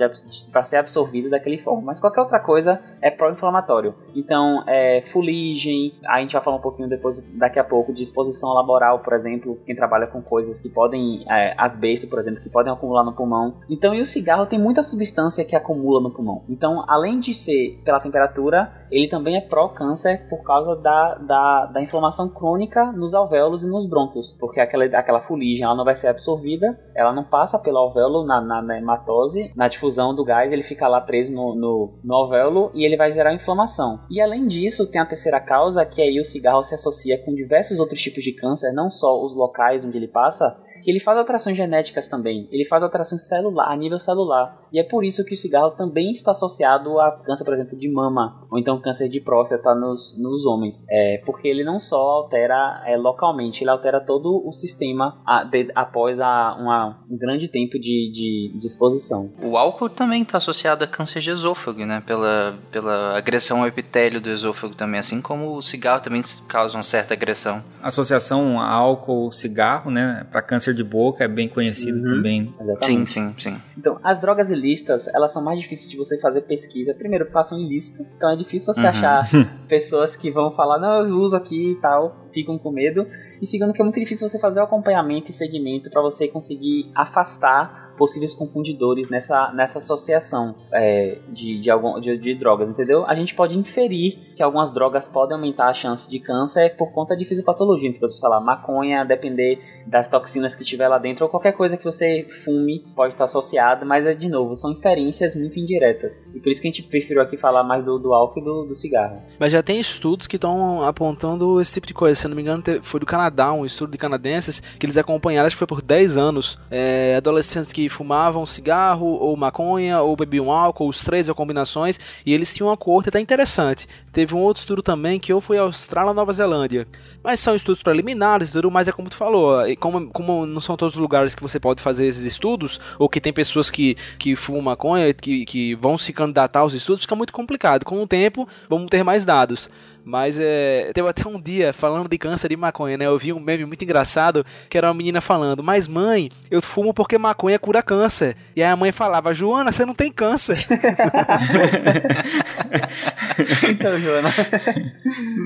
[0.52, 3.94] para ser absorvido daquele forma, mas qualquer outra coisa é pró-inflamatório.
[4.14, 8.52] Então, é, fuligem, a gente vai falar um pouquinho depois, daqui a pouco, de exposição
[8.52, 12.50] laboral, por exemplo, exemplo, quem trabalha com coisas que podem, é, asbesto, por exemplo, que
[12.50, 13.54] podem acumular no pulmão.
[13.68, 16.44] Então, e o cigarro tem muita substância que acumula no pulmão.
[16.48, 21.82] Então, além de ser pela temperatura, ele também é pró-câncer por causa da, da, da,
[21.82, 26.08] inflamação crônica nos alvéolos e nos brônquios, porque aquela, aquela fuligem ela não vai ser
[26.08, 30.62] absorvida, ela não passa pelo alvéolo na, na, na hematose, na difusão do gás, ele
[30.62, 34.00] fica lá preso no, no, no alvéolo e ele vai gerar inflamação.
[34.10, 37.78] E além disso, tem a terceira causa, que aí o cigarro se associa com diversos
[37.78, 40.56] outros tipos de câncer, não só os locais onde ele passa,
[40.90, 44.58] ele faz alterações genéticas também, ele faz alterações celular, a nível celular.
[44.72, 47.90] E é por isso que o cigarro também está associado a câncer, por exemplo, de
[47.90, 50.84] mama, ou então câncer de próstata nos, nos homens.
[50.88, 55.70] É, porque ele não só altera é, localmente, ele altera todo o sistema a, de,
[55.74, 59.30] após a, uma, um grande tempo de, de, de exposição.
[59.42, 62.02] O álcool também está associado a câncer de esôfago, né?
[62.06, 66.82] Pela, pela agressão ao epitélio do esôfago também, assim como o cigarro também causa uma
[66.82, 67.62] certa agressão.
[67.82, 70.26] Associação álcool-cigarro, né?
[70.30, 72.54] Para câncer câncer de boca é bem conhecido uhum, também.
[72.60, 73.10] Exatamente.
[73.10, 73.56] Sim, sim, sim.
[73.76, 76.94] Então, as drogas ilícitas, elas são mais difíceis de você fazer pesquisa.
[76.94, 78.88] Primeiro, passam ilícitas, então é difícil você uhum.
[78.88, 79.22] achar
[79.68, 83.06] pessoas que vão falar, não, eu uso aqui e tal, ficam com medo.
[83.42, 86.90] E segundo, que é muito difícil você fazer o acompanhamento e segmento para você conseguir
[86.94, 93.04] afastar possíveis confundidores nessa, nessa associação é, de, de, algum, de, de, drogas, entendeu?
[93.04, 97.16] A gente pode inferir que algumas drogas podem aumentar a chance de câncer por conta
[97.16, 101.52] de fisiopatologia, então, sei lá, maconha, depender das toxinas que tiver lá dentro, ou qualquer
[101.52, 106.22] coisa que você fume pode estar associado, mas é de novo, são inferências muito indiretas.
[106.32, 108.64] E por isso que a gente preferiu aqui falar mais do, do álcool e do,
[108.66, 109.20] do cigarro.
[109.40, 112.14] Mas já tem estudos que estão apontando esse tipo de coisa.
[112.14, 115.46] Se eu não me engano, foi do Canadá, um estudo de canadenses, que eles acompanharam,
[115.46, 120.52] acho que foi por 10 anos, é, adolescentes que fumavam cigarro, ou maconha, ou bebiam
[120.52, 123.88] álcool, os três ou combinações, e eles tinham uma corte até interessante.
[124.12, 126.86] Teve um outro estudo também que ou foi Austrália ou Nova Zelândia.
[127.22, 129.66] Mas são estudos preliminares e tudo mais, é como tu falou.
[129.66, 133.08] E como, como não são todos os lugares que você pode fazer esses estudos, ou
[133.08, 137.16] que tem pessoas que, que fumam maconha, que, que vão se candidatar aos estudos, fica
[137.16, 137.84] muito complicado.
[137.84, 139.70] Com o tempo, vamos ter mais dados.
[140.08, 143.04] Mas é, teve até um dia falando de câncer de maconha, né?
[143.04, 146.94] Eu vi um meme muito engraçado que era uma menina falando: Mas mãe, eu fumo
[146.94, 148.34] porque maconha cura câncer.
[148.56, 150.64] E aí a mãe falava: Joana, você não tem câncer.
[153.68, 154.30] então, Joana.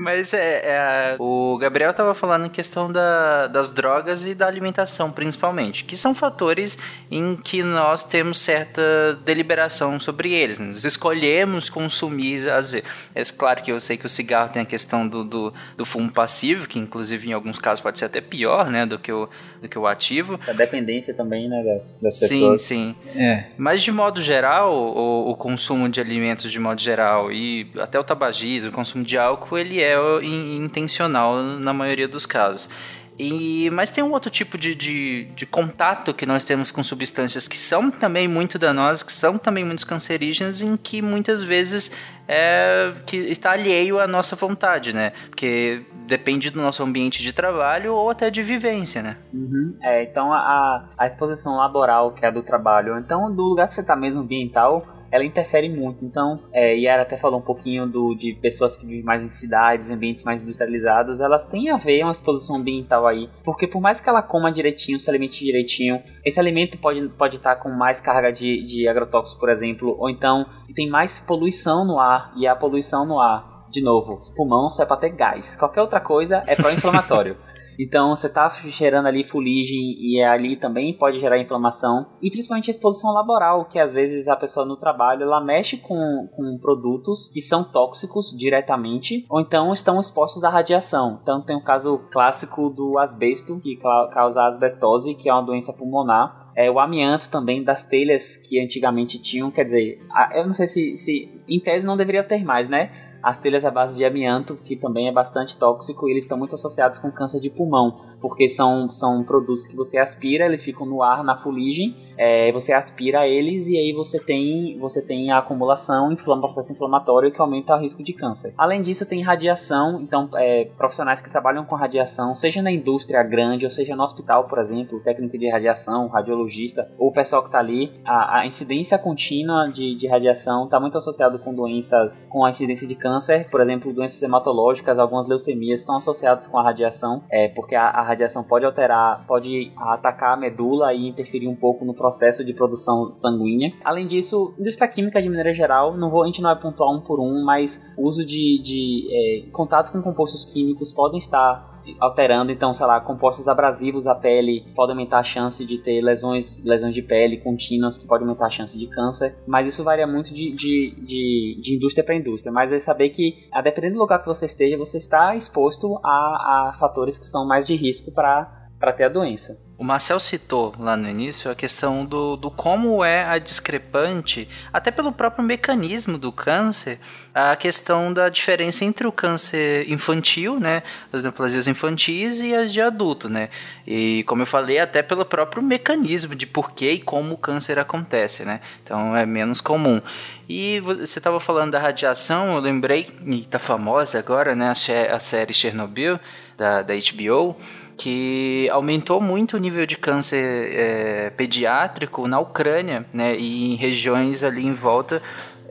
[0.01, 5.11] Mas é, é, o Gabriel estava falando em questão da, das drogas e da alimentação,
[5.11, 6.77] principalmente, que são fatores
[7.11, 8.81] em que nós temos certa
[9.25, 10.57] deliberação sobre eles.
[10.57, 10.67] Né?
[10.67, 12.87] Nós escolhemos consumir, às vezes.
[13.13, 16.11] É claro que eu sei que o cigarro tem a questão do, do, do, fumo
[16.11, 19.27] passivo, que inclusive em alguns casos pode ser até pior, né, do que o,
[19.61, 20.39] do que o ativo.
[20.47, 22.61] A dependência também, né, das, das sim, pessoas.
[22.61, 23.19] Sim, sim.
[23.19, 23.45] É.
[23.57, 28.03] Mas de modo geral, o, o, consumo de alimentos de modo geral e até o
[28.03, 32.69] tabagismo, o consumo de álcool, ele é intencional na maioria dos casos.
[33.17, 37.47] E, mas tem um outro tipo de, de, de, contato que nós temos com substâncias
[37.47, 41.91] que são também muito danosas, que são também muito cancerígenas, em que muitas vezes
[42.27, 45.11] é, que está alheio à nossa vontade, né?
[45.29, 49.17] Porque depende do nosso ambiente de trabalho ou até de vivência, né?
[49.31, 49.77] Uhum.
[49.81, 53.75] É, então a, a exposição laboral, que é a do trabalho, então do lugar que
[53.75, 56.03] você está mesmo ambiental, ela interfere muito.
[56.03, 59.91] Então, é, Yara até falou um pouquinho do, de pessoas que vivem mais em cidades,
[59.91, 63.29] ambientes mais industrializados, elas têm a ver uma exposição ambiental aí.
[63.43, 67.57] Porque por mais que ela coma direitinho, se alimente direitinho, esse alimento pode, pode estar
[67.57, 72.33] com mais carga de, de agrotóxicos, por exemplo, ou então tem mais poluição no ar,
[72.35, 75.55] e a poluição no ar, de novo, pulmão só é para ter gás.
[75.57, 77.37] Qualquer outra coisa é pró-inflamatório.
[77.79, 82.07] Então você está cheirando ali fuligem e ali também pode gerar inflamação.
[82.21, 86.27] E principalmente a exposição laboral, que às vezes a pessoa no trabalho ela mexe com,
[86.35, 91.19] com produtos que são tóxicos diretamente, ou então estão expostos à radiação.
[91.21, 96.43] Então tem o caso clássico do asbesto, que causa asbestose, que é uma doença pulmonar.
[96.55, 99.99] É, o amianto também das telhas que antigamente tinham, quer dizer,
[100.35, 103.02] eu não sei se, se em tese não deveria ter mais, né?
[103.23, 106.55] As telhas à base de amianto, que também é bastante tóxico, e eles estão muito
[106.55, 111.03] associados com câncer de pulmão, porque são, são produtos que você aspira, eles ficam no
[111.03, 116.09] ar, na fuligem, é, você aspira eles e aí você tem, você tem a acumulação,
[116.09, 118.53] inflama, processo inflamatório que aumenta o risco de câncer.
[118.57, 123.65] Além disso, tem radiação, então é, profissionais que trabalham com radiação, seja na indústria grande
[123.65, 127.59] ou seja no hospital, por exemplo, técnico de radiação, radiologista, ou o pessoal que está
[127.59, 132.51] ali, a, a, incidência contínua de, de radiação está muito associado com doenças, com a
[132.51, 137.49] incidência de câncer, por exemplo, doenças hematológicas, algumas leucemias estão associadas com a radiação, é,
[137.49, 141.93] porque a, a radiação pode alterar, pode atacar a medula e interferir um pouco no
[141.93, 143.73] processo de produção sanguínea.
[143.83, 147.01] Além disso, indústria química de maneira geral, não vou, a gente não vai pontuar um
[147.01, 152.73] por um, mas uso de, de é, contato com compostos químicos podem estar alterando, então,
[152.73, 157.01] sei lá, compostos abrasivos à pele podem aumentar a chance de ter lesões, lesões de
[157.01, 160.95] pele contínuas que podem aumentar a chance de câncer, mas isso varia muito de, de,
[161.05, 164.45] de, de indústria para indústria, mas é saber que, a dependendo do lugar que você
[164.45, 169.09] esteja, você está exposto a, a fatores que são mais de risco para ter a
[169.09, 169.57] doença.
[169.77, 174.91] O Marcel citou lá no início a questão do, do como é a discrepante, até
[174.91, 176.99] pelo próprio mecanismo do câncer,
[177.33, 182.79] a questão da diferença entre o câncer infantil, né, as neoplasias infantis e as de
[182.81, 183.49] adulto, né,
[183.85, 187.79] e como eu falei, até pelo próprio mecanismo de por que e como o câncer
[187.79, 190.01] acontece, né, então é menos comum.
[190.47, 194.71] E você estava falando da radiação, eu lembrei, e tá famosa agora, né,
[195.11, 196.19] a série Chernobyl,
[196.57, 197.57] da, da HBO,
[197.97, 204.43] que aumentou muito o nível de câncer é, pediátrico na Ucrânia, né, e em regiões
[204.43, 205.21] ali em volta,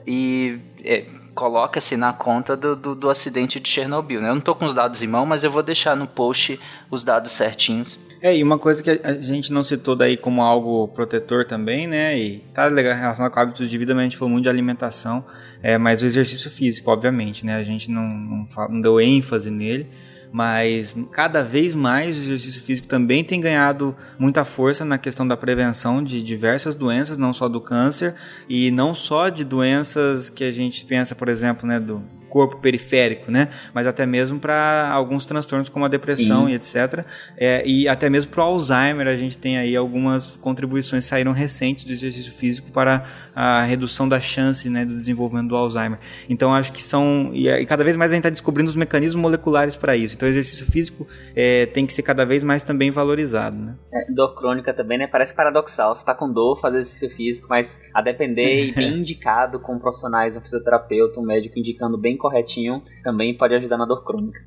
[0.07, 4.21] e é, coloca-se na conta do, do, do, acidente de Chernobyl.
[4.21, 4.29] Né?
[4.29, 6.59] Eu não estou com os dados em mão, mas eu vou deixar no post
[6.89, 7.99] os dados certinhos.
[8.21, 12.17] É, e uma coisa que a gente não citou daí como algo protetor também, né?
[12.17, 15.25] E tá legal relacionado com hábitos de vida, mas a gente falou muito de alimentação,
[15.61, 17.57] é, mas o exercício físico, obviamente, né?
[17.57, 19.89] A gente não, não, não deu ênfase nele,
[20.33, 25.37] mas cada vez mais o exercício físico também tem ganhado muita força na questão da
[25.37, 28.15] prevenção de diversas doenças, não só do câncer
[28.49, 32.01] e não só de doenças que a gente pensa, por exemplo, né, do
[32.33, 33.49] corpo periférico, né?
[33.75, 36.53] Mas até mesmo para alguns transtornos como a depressão Sim.
[36.53, 37.05] e etc.
[37.37, 41.83] É, e até mesmo para o Alzheimer, a gente tem aí algumas contribuições saíram recentes
[41.83, 43.05] do exercício físico para
[43.35, 45.99] a redução da chance né, do desenvolvimento do Alzheimer.
[46.27, 47.29] Então acho que são.
[47.33, 50.15] E, e cada vez mais a gente está descobrindo os mecanismos moleculares para isso.
[50.15, 53.55] Então o exercício físico é, tem que ser cada vez mais também valorizado.
[53.55, 53.75] Né?
[53.93, 55.05] É, dor crônica também, né?
[55.05, 55.93] Parece paradoxal.
[55.93, 60.35] Você está com dor, fazer exercício físico, mas a depender e bem indicado com profissionais,
[60.35, 64.39] um fisioterapeuta, um médico indicando bem corretinho, também pode ajudar na dor crônica.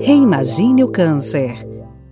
[0.00, 1.54] Reimagine o câncer.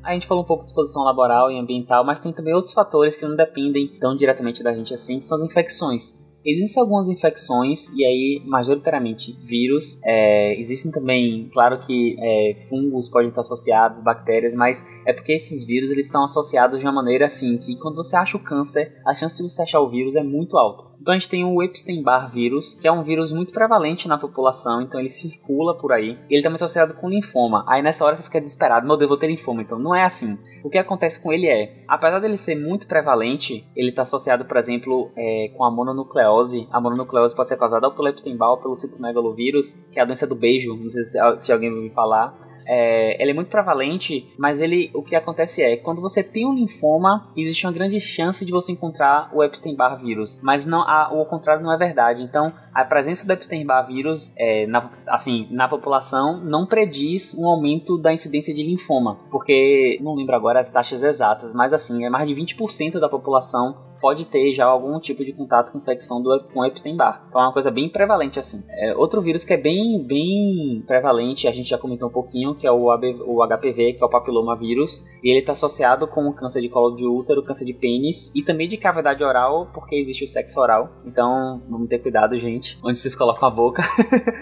[0.05, 3.17] A gente falou um pouco de exposição laboral e ambiental, mas tem também outros fatores
[3.17, 6.15] que não dependem tão diretamente da gente assim, que são as infecções.
[6.45, 10.01] Existem algumas infecções, e aí, majoritariamente, vírus.
[10.05, 15.65] É, existem também, claro que é, fungos podem estar associados, bactérias, mas é porque esses
[15.65, 19.15] vírus eles estão associados de uma maneira assim que quando você acha o câncer, a
[19.15, 20.93] chance de você achar o vírus é muito alta.
[21.03, 24.81] Então a gente tem o Epstein-Barr vírus, que é um vírus muito prevalente na população,
[24.81, 26.17] então ele circula por aí.
[26.31, 27.65] Ele também é associado com linfoma.
[27.67, 29.63] Aí nessa hora você fica desesperado, meu Deus, eu vou ter linfoma.
[29.63, 30.39] Então não é assim.
[30.63, 34.57] O que acontece com ele é, apesar dele ser muito prevalente, ele está associado, por
[34.57, 36.69] exemplo, é, com a mononucleose.
[36.71, 40.25] A mononucleose pode ser causada ou pelo Epstein-Barr ou pelo citomegalovírus, que é a doença
[40.25, 44.59] do beijo, não sei se, se alguém ouviu falar é, ele é muito prevalente, mas
[44.59, 48.51] ele, o que acontece é, quando você tem um linfoma, existe uma grande chance de
[48.51, 52.23] você encontrar o Epstein-Barr vírus, mas não, a, o contrário não é verdade.
[52.23, 57.99] Então, a presença do Epstein-Barr vírus, é, na, assim, na população, não prediz um aumento
[57.99, 62.27] da incidência de linfoma, porque não lembro agora as taxas exatas, mas assim, é mais
[62.27, 66.65] de 20% da população pode ter já algum tipo de contato com infecção do, com
[66.65, 67.25] Epstein-Barr.
[67.29, 68.61] Então é uma coisa bem prevalente assim.
[68.69, 72.67] É, outro vírus que é bem, bem prevalente, a gente já comentou um pouquinho, que
[72.67, 76.35] é o, AB, o HPV, que é o papilomavírus, e ele está associado com o
[76.35, 80.25] câncer de colo de útero, câncer de pênis e também de cavidade oral, porque existe
[80.25, 80.91] o sexo oral.
[81.07, 83.83] Então vamos ter cuidado, gente, onde vocês colocam a boca.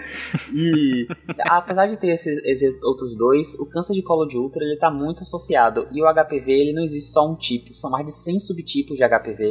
[0.55, 1.05] e
[1.47, 4.89] apesar de ter esses, esses, outros dois, o câncer de colo de útero ele está
[4.89, 8.39] muito associado e o HPV ele não existe só um tipo, são mais de 100
[8.39, 9.50] subtipos de HPV.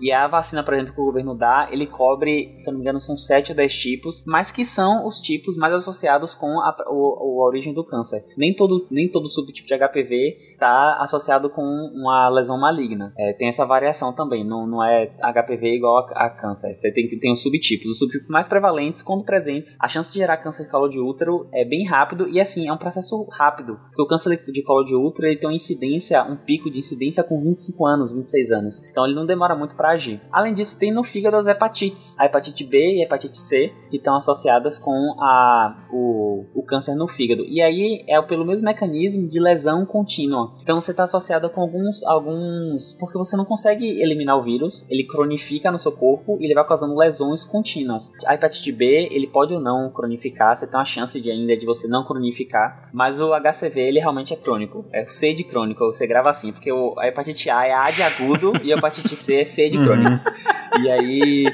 [0.00, 3.00] E a vacina, por exemplo, que o governo dá, ele cobre, se não me engano,
[3.00, 7.42] são 7 ou 10 tipos, mas que são os tipos mais associados com a, o,
[7.42, 8.24] a origem do câncer.
[8.36, 13.12] Nem todo, nem todo subtipo de HPV está associado com uma lesão maligna.
[13.16, 16.74] É, tem essa variação também, não, não é HPV igual a, a câncer.
[16.74, 17.92] Você tem, tem os subtipos.
[17.92, 21.48] Os subtipos mais prevalentes, quando presentes, a chance de gerar câncer de colo de útero
[21.52, 23.78] é bem rápido e assim, é um processo rápido.
[23.88, 27.22] Porque o câncer de colo de útero ele tem uma incidência, um pico de incidência
[27.22, 28.82] com 25 anos, 26 anos.
[28.90, 30.20] Então ele não demora muito para agir.
[30.32, 33.96] Além disso, tem no fígado as hepatites, a hepatite B e a hepatite C, que
[33.96, 37.44] estão associadas com a, o, o câncer no fígado.
[37.44, 40.52] E aí é pelo mesmo mecanismo de lesão contínua.
[40.62, 42.96] Então você está associado com alguns, alguns.
[42.98, 46.66] Porque você não consegue eliminar o vírus, ele cronifica no seu corpo e ele vai
[46.66, 48.12] causando lesões contínuas.
[48.26, 51.66] A hepatite B, ele pode ou não cronificar, você tem uma chance de ainda de
[51.66, 54.84] você não cronificar, mas o HCV ele realmente é crônico.
[54.92, 57.90] É o C de crônico, você grava assim, porque o, a hepatite A é A
[57.90, 60.18] de agudo e a hepatite C é C de Uhum.
[60.82, 61.44] E aí.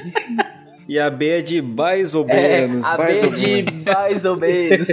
[0.87, 2.85] E a B é de mais ou menos.
[2.85, 4.87] É, a B é de mais ou menos.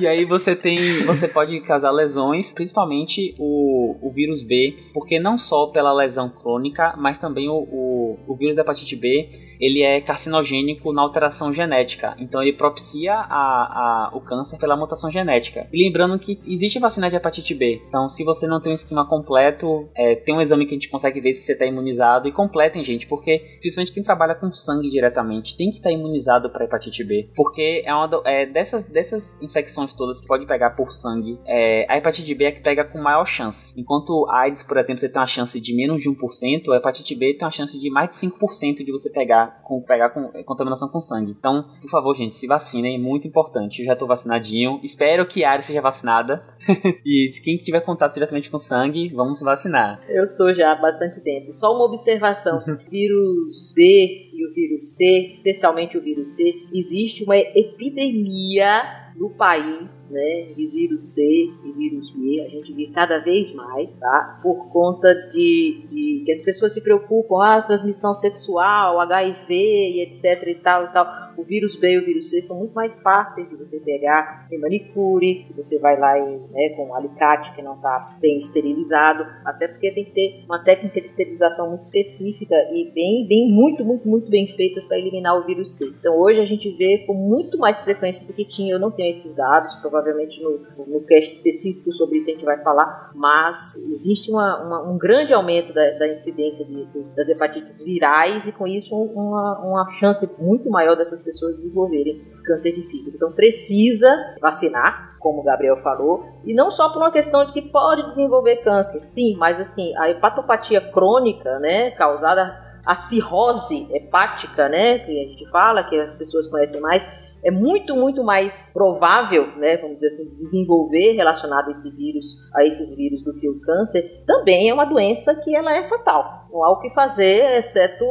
[0.00, 0.78] e aí você tem.
[1.04, 6.94] Você pode causar lesões, principalmente o, o vírus B, porque não só pela lesão crônica,
[6.96, 12.16] mas também o, o, o vírus da hepatite B ele é carcinogênico na alteração genética.
[12.18, 15.68] Então ele propicia a, a, o câncer pela mutação genética.
[15.72, 17.80] E lembrando que existe vacina de hepatite B.
[17.88, 20.88] Então se você não tem um esquema completo, é, tem um exame que a gente
[20.88, 22.26] consegue ver se você está imunizado.
[22.26, 26.50] E completem, gente, porque principalmente quem trabalha com sangue diretamente tem que estar tá imunizado
[26.50, 27.30] para hepatite B.
[27.36, 31.96] Porque é uma é, dessas, dessas infecções todas que pode pegar por sangue, é, a
[31.96, 33.72] hepatite B é que pega com maior chance.
[33.78, 37.34] Enquanto AIDS, por exemplo, você tem uma chance de menos de 1%, a hepatite B
[37.34, 40.88] tem uma chance de mais de 5% de você pegar com pegar com, é, contaminação
[40.88, 41.32] com sangue.
[41.32, 43.80] Então, por favor, gente, se vacinem, é muito importante.
[43.80, 44.80] Eu já tô vacinadinho.
[44.82, 46.42] Espero que a área seja vacinada.
[47.04, 50.02] e quem tiver contato diretamente com sangue, vamos se vacinar.
[50.08, 51.52] Eu sou já há bastante tempo.
[51.52, 52.58] Só uma observação:
[52.90, 60.10] vírus B e o vírus C, especialmente o vírus C, existe uma epidemia no país,
[60.10, 61.22] né, de vírus C
[61.64, 64.40] e vírus B, a gente vê cada vez mais, tá?
[64.42, 70.46] Por conta de, de que as pessoas se preocupam, ah, transmissão sexual, HIV e etc
[70.48, 71.31] e tal e tal.
[71.36, 74.58] O vírus B e o vírus C são muito mais fáceis de você pegar em
[74.58, 79.26] manicure, que você vai lá em, né, com um alicate que não está bem esterilizado,
[79.44, 83.84] até porque tem que ter uma técnica de esterilização muito específica e bem, bem, muito,
[83.84, 85.86] muito, muito bem feitas para eliminar o vírus C.
[85.86, 89.10] Então hoje a gente vê com muito mais frequência do que tinha, eu não tenho
[89.10, 94.30] esses dados, provavelmente no, no cast específico sobre isso a gente vai falar, mas existe
[94.30, 98.66] uma, uma, um grande aumento da, da incidência de, de, das hepatites virais e com
[98.66, 103.16] isso uma, uma chance muito maior dessas as pessoas desenvolverem câncer de fígado.
[103.16, 104.08] Então precisa
[104.40, 108.56] vacinar, como o Gabriel falou, e não só por uma questão de que pode desenvolver
[108.56, 115.28] câncer, sim, mas assim, a hepatopatia crônica, né, causada a cirrose hepática, né, que a
[115.28, 117.06] gente fala, que as pessoas conhecem mais,
[117.44, 122.24] é muito, muito mais provável, né, vamos dizer assim, desenvolver relacionado a esse vírus,
[122.54, 126.42] a esses vírus do que o câncer, também é uma doença que ela é fatal.
[126.52, 128.04] Não há o que fazer, exceto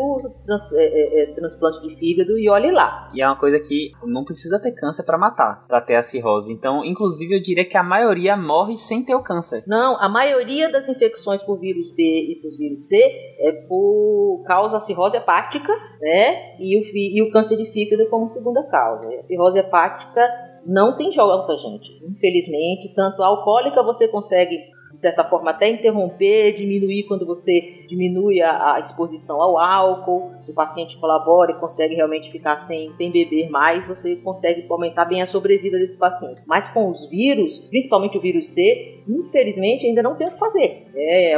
[0.45, 3.11] trans, é, é, é transplante de fígado e olhe lá.
[3.13, 6.51] E é uma coisa que não precisa ter câncer para matar, para ter a cirrose.
[6.51, 9.63] Então, inclusive, eu diria que a maioria morre sem ter o câncer.
[9.67, 12.97] Não, a maioria das infecções por vírus B e por vírus C
[13.39, 15.71] é por causa cirrose hepática,
[16.01, 19.20] né, e o, e o câncer de fígado como segunda causa.
[19.21, 20.21] A cirrose hepática
[20.65, 22.03] não tem jogada, gente.
[22.03, 24.59] Infelizmente, tanto a alcoólica você consegue
[24.93, 30.31] de certa forma, até interromper, diminuir quando você diminui a, a, exposição ao álcool.
[30.43, 35.05] Se o paciente colabora e consegue realmente ficar sem, sem beber mais, você consegue aumentar
[35.05, 36.45] bem a sobrevida desses pacientes.
[36.45, 40.87] Mas com os vírus, principalmente o vírus C, infelizmente ainda não tem o que fazer.
[40.93, 41.35] É,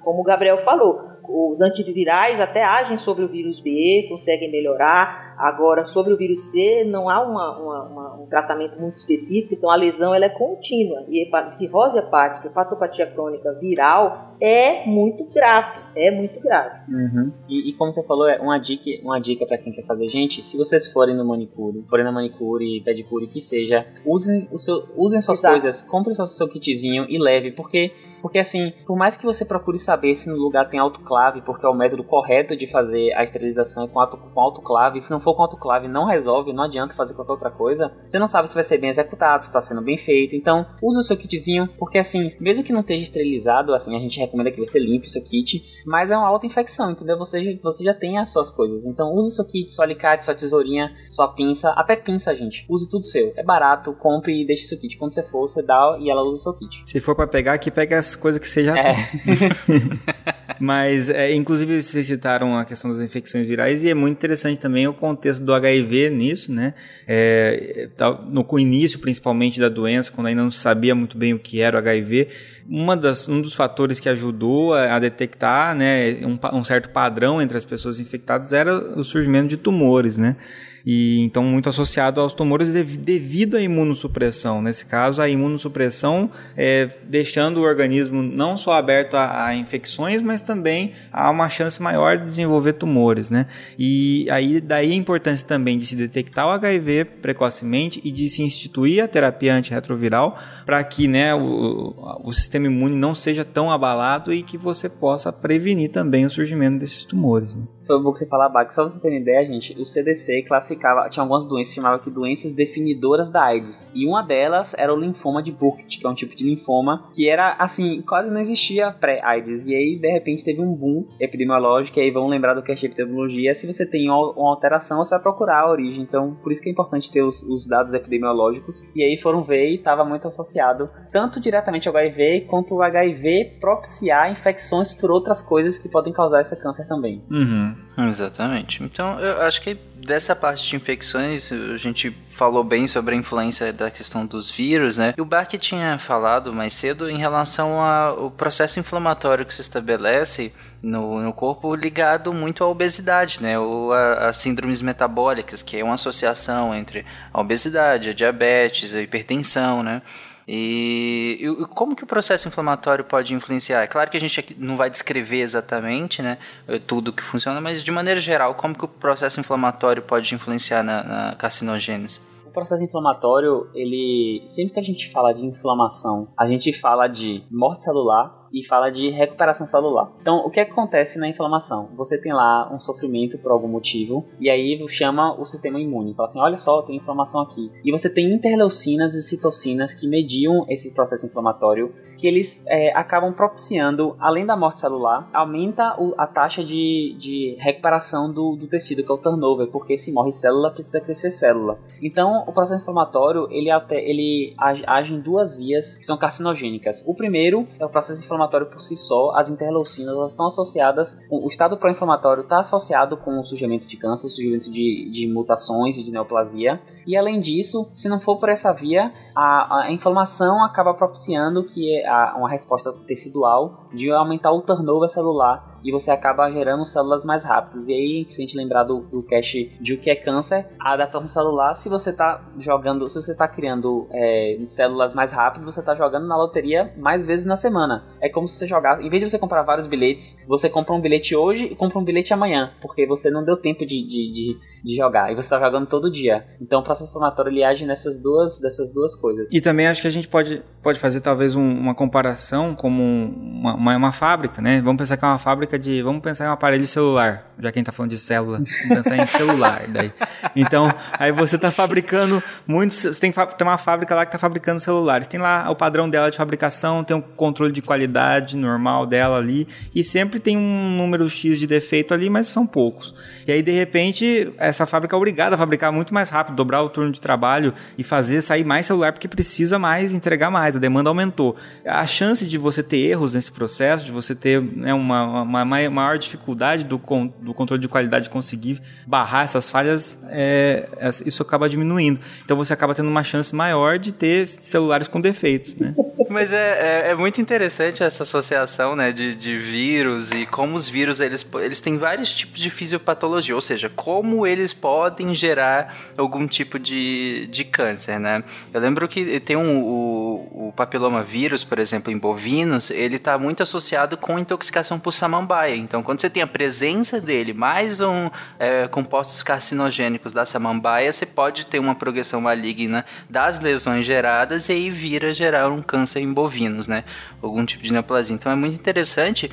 [0.00, 5.34] como o Gabriel falou, os antivirais até agem sobre o vírus B, conseguem melhorar.
[5.38, 9.70] Agora, sobre o vírus C, não há uma, uma, uma, um tratamento muito específico, então
[9.70, 11.04] a lesão ela é contínua.
[11.08, 16.80] E cirrose hepática, hepatopatia crônica viral é muito grave, é muito grave.
[16.88, 17.32] Uhum.
[17.48, 20.44] E, e, como você falou, é uma dica, uma dica para quem quer fazer, gente,
[20.44, 25.20] se vocês forem no manicure, forem na manicure, pedicure, que seja, usem, o seu, usem
[25.20, 25.54] suas Exato.
[25.54, 27.92] coisas, comprem o seu, seu kitzinho e leve, porque
[28.22, 31.68] porque assim, por mais que você procure saber se no lugar tem autoclave, porque é
[31.68, 35.42] o método correto de fazer a esterilização com, auto, com autoclave, se não for com
[35.42, 38.78] autoclave não resolve, não adianta fazer qualquer outra coisa, você não sabe se vai ser
[38.78, 40.36] bem executado, se está sendo bem feito.
[40.36, 44.18] Então, use o seu kitzinho, porque assim, mesmo que não esteja esterilizado, assim, a gente
[44.18, 47.18] recomenda que você limpe o seu kit, mas é uma auto-infecção, entendeu?
[47.18, 48.84] Você, você já tem as suas coisas.
[48.84, 52.64] Então, use seu kit, seu alicate, sua tesourinha, sua pinça, até pinça, gente.
[52.68, 53.32] Use tudo seu.
[53.36, 54.96] É barato, compre e deixe seu kit.
[54.96, 56.82] Quando você for, você dá e ela usa o seu kit.
[56.84, 58.94] Se for para pegar aqui, pega coisas que você já é.
[58.94, 59.38] tem.
[60.60, 64.86] Mas, é, inclusive, vocês citaram a questão das infecções virais e é muito interessante também
[64.86, 66.74] o contexto do HIV nisso, né?
[67.06, 67.88] É,
[68.30, 71.78] no início, principalmente, da doença, quando ainda não sabia muito bem o que era o
[71.78, 72.28] HIV,
[72.68, 77.42] uma das, um dos fatores que ajudou a, a detectar né, um, um certo padrão
[77.42, 80.36] entre as pessoas infectadas era o surgimento de tumores, né?
[80.84, 84.60] E então muito associado aos tumores devido à imunossupressão.
[84.60, 90.42] Nesse caso, a imunossupressão é, deixando o organismo não só aberto a, a, infecções, mas
[90.42, 93.46] também a uma chance maior de desenvolver tumores, né?
[93.78, 98.42] E aí daí a importância também de se detectar o HIV precocemente e de se
[98.42, 104.32] instituir a terapia antirretroviral para que né, o, o sistema imune não seja tão abalado
[104.32, 107.54] e que você possa prevenir também o surgimento desses tumores.
[107.56, 107.64] Né?
[107.86, 108.72] Foi bom que você falar, Bach.
[108.72, 112.10] Só pra você ter uma ideia, gente, o CDC classificava, tinha algumas doenças, chamava que
[112.10, 113.90] doenças definidoras da AIDS.
[113.94, 117.28] E uma delas era o linfoma de Burkitt, que é um tipo de linfoma que
[117.28, 119.66] era, assim, quase não existia pré-AIDS.
[119.66, 123.54] E aí, de repente, teve um boom epidemiológico, e aí vão lembrar do é epidemiologia.
[123.54, 126.02] Se você tem uma alteração, você vai procurar a origem.
[126.02, 128.82] Então, por isso que é importante ter os, os dados epidemiológicos.
[128.94, 133.58] E aí foram ver e estava muito associado tanto diretamente ao HIV, quanto o HIV
[133.60, 137.22] propiciar infecções por outras coisas que podem causar esse câncer também.
[137.30, 137.71] Uhum.
[137.96, 138.82] Exatamente.
[138.82, 143.72] Então, eu acho que dessa parte de infecções, a gente falou bem sobre a influência
[143.72, 145.14] da questão dos vírus, né?
[145.16, 150.52] E o Bark tinha falado mais cedo em relação ao processo inflamatório que se estabelece
[150.82, 153.58] no, no corpo ligado muito à obesidade, né?
[153.58, 159.00] Ou a, a, síndromes metabólicas, que é uma associação entre a obesidade, a diabetes, a
[159.00, 160.02] hipertensão, né?
[160.46, 163.82] E, e, como que o processo inflamatório pode influenciar?
[163.82, 166.38] É claro que a gente não vai descrever exatamente né,
[166.86, 171.02] tudo que funciona, mas de maneira geral, como que o processo inflamatório pode influenciar na,
[171.02, 172.20] na carcinogênese?
[172.46, 177.42] O processo inflamatório, ele sempre que a gente fala de inflamação, a gente fala de
[177.50, 180.12] morte celular, e fala de recuperação celular.
[180.20, 181.88] Então, o que, acontece na inflamação?
[181.96, 186.14] Você tem lá um sofrimento por algum motivo, e aí chama o sistema imune.
[186.14, 187.70] Fala assim: olha só, tem inflamação aqui.
[187.84, 191.92] E você tem interleucinas e citocinas que mediam esse processo inflamatório
[192.22, 197.56] que eles é, acabam propiciando, além da morte celular, aumenta o, a taxa de, de
[197.58, 201.80] recuperação do, do, tecido, que é o turnover, porque se morre célula, precisa crescer célula.
[202.00, 207.02] Então, o processo inflamatório, ele, até, ele age, em duas vias que são carcinogênicas.
[207.04, 211.48] O primeiro é o processo inflamatório por si só, as interleucinas elas estão associadas, o
[211.48, 216.04] estado pró-inflamatório está associado com o surgimento de câncer, o surgimento de, de mutações e
[216.04, 220.94] de neoplasia, e além disso, se não for por essa via, a, a inflamação acaba
[220.94, 222.04] propiciando que
[222.36, 227.88] uma resposta tecidual de aumentar o turnover celular e você acaba gerando células mais rápidas.
[227.88, 230.92] E aí, se a gente lembrar do, do cache de o que é câncer, a
[230.92, 235.80] adaptação celular, se você está jogando, se você está criando é, células mais rápido, você
[235.80, 238.04] está jogando na loteria mais vezes na semana.
[238.20, 241.00] É como se você jogar, em vez de você comprar vários bilhetes, você compra um
[241.00, 244.58] bilhete hoje e compra um bilhete amanhã, porque você não deu tempo de, de, de,
[244.84, 246.44] de jogar e você está jogando todo dia.
[246.60, 249.48] Então o processo inflamatório ele age nessas duas, dessas duas coisas.
[249.50, 253.74] E também acho que a gente pode, pode fazer talvez um, uma comparação como uma,
[253.74, 254.80] uma, uma, fábrica, né?
[254.80, 256.02] Vamos pensar que é uma fábrica de.
[256.02, 258.88] Vamos pensar em um aparelho celular, já que a gente tá falando de célula, vamos
[258.88, 259.86] pensar em celular.
[259.88, 260.12] Daí.
[260.54, 262.96] Então, aí você está fabricando muitos.
[262.98, 265.28] Você tem, tem uma fábrica lá que está fabricando celulares.
[265.28, 269.66] Tem lá o padrão dela de fabricação, tem um controle de qualidade normal dela ali,
[269.94, 273.14] e sempre tem um número X de defeito ali, mas são poucos.
[273.46, 276.88] E aí, de repente, essa fábrica é obrigada a fabricar muito mais rápido, dobrar o
[276.88, 281.10] turno de trabalho e fazer sair mais celular porque precisa mais, entregar mais, a demanda
[281.10, 281.56] aumentou.
[281.84, 286.18] A chance de você ter erros nesse processo, de você ter né, uma, uma, maior
[286.18, 287.00] dificuldade do,
[287.40, 290.88] do controle de qualidade conseguir barrar essas falhas, é,
[291.24, 292.20] isso acaba diminuindo.
[292.44, 295.94] Então você acaba tendo uma chance maior de ter celulares com defeitos, né?
[296.28, 300.88] Mas é, é, é, muito interessante essa associação né, de, de vírus e como os
[300.88, 306.46] vírus eles, eles têm vários tipos de fisiopatologia, ou seja, como eles podem gerar algum
[306.46, 308.42] tipo de, de câncer, né?
[308.72, 313.38] Eu lembro que tem um, o, o papiloma vírus, por exemplo, em bovinos, ele está
[313.38, 315.76] muito associado com intoxicação por samambaia.
[315.76, 321.26] Então, quando você tem a presença dele, mais um é, compostos carcinogênicos da samambaia, você
[321.26, 326.32] pode ter uma progressão maligna das lesões geradas e aí vira gerar um câncer em
[326.32, 327.04] bovinos, né?
[327.40, 328.34] Algum tipo de neoplasia.
[328.34, 329.50] Então é muito interessante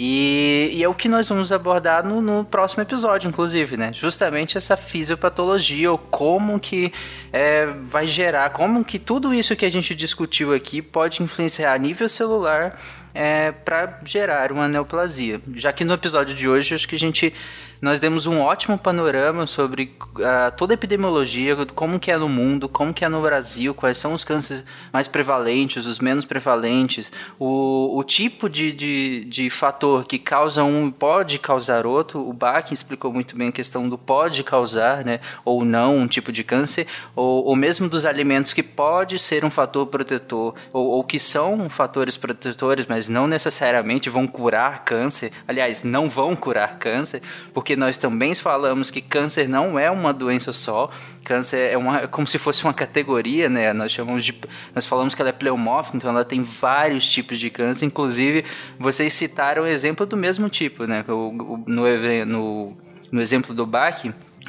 [0.00, 3.92] e, e, é o que nós vamos abordar no, no, próximo episódio, inclusive, né?
[3.92, 6.92] Justamente essa fisiopatologia, ou como que
[7.32, 11.78] é, vai gerar, como que tudo isso que a gente discutiu aqui pode influenciar a
[11.78, 12.80] nível celular
[13.12, 15.40] é, para gerar uma neoplasia.
[15.56, 17.34] Já que no episódio de hoje, acho que a gente
[17.80, 22.68] nós demos um ótimo panorama sobre uh, toda a epidemiologia, como que é no mundo,
[22.68, 27.96] como que é no Brasil, quais são os cânceres mais prevalentes, os menos prevalentes, o,
[27.96, 32.26] o tipo de, de, de fator que causa um pode causar outro.
[32.26, 36.32] O Bach explicou muito bem a questão do pode causar, né, ou não, um tipo
[36.32, 41.04] de câncer, ou, ou mesmo dos alimentos que pode ser um fator protetor, ou, ou
[41.04, 45.30] que são fatores protetores, mas não necessariamente vão curar câncer.
[45.46, 47.22] Aliás, não vão curar câncer,
[47.52, 50.90] porque porque nós também falamos que câncer não é uma doença só.
[51.22, 53.74] Câncer é uma, é como se fosse uma categoria, né?
[53.74, 54.34] Nós chamamos de,
[54.74, 57.84] nós falamos que ela é pleomórfica, então ela tem vários tipos de câncer.
[57.84, 58.42] Inclusive,
[58.78, 61.04] vocês citaram exemplo do mesmo tipo, né?
[61.08, 61.84] O, o, no,
[62.24, 62.76] no,
[63.12, 64.02] no exemplo do Bach,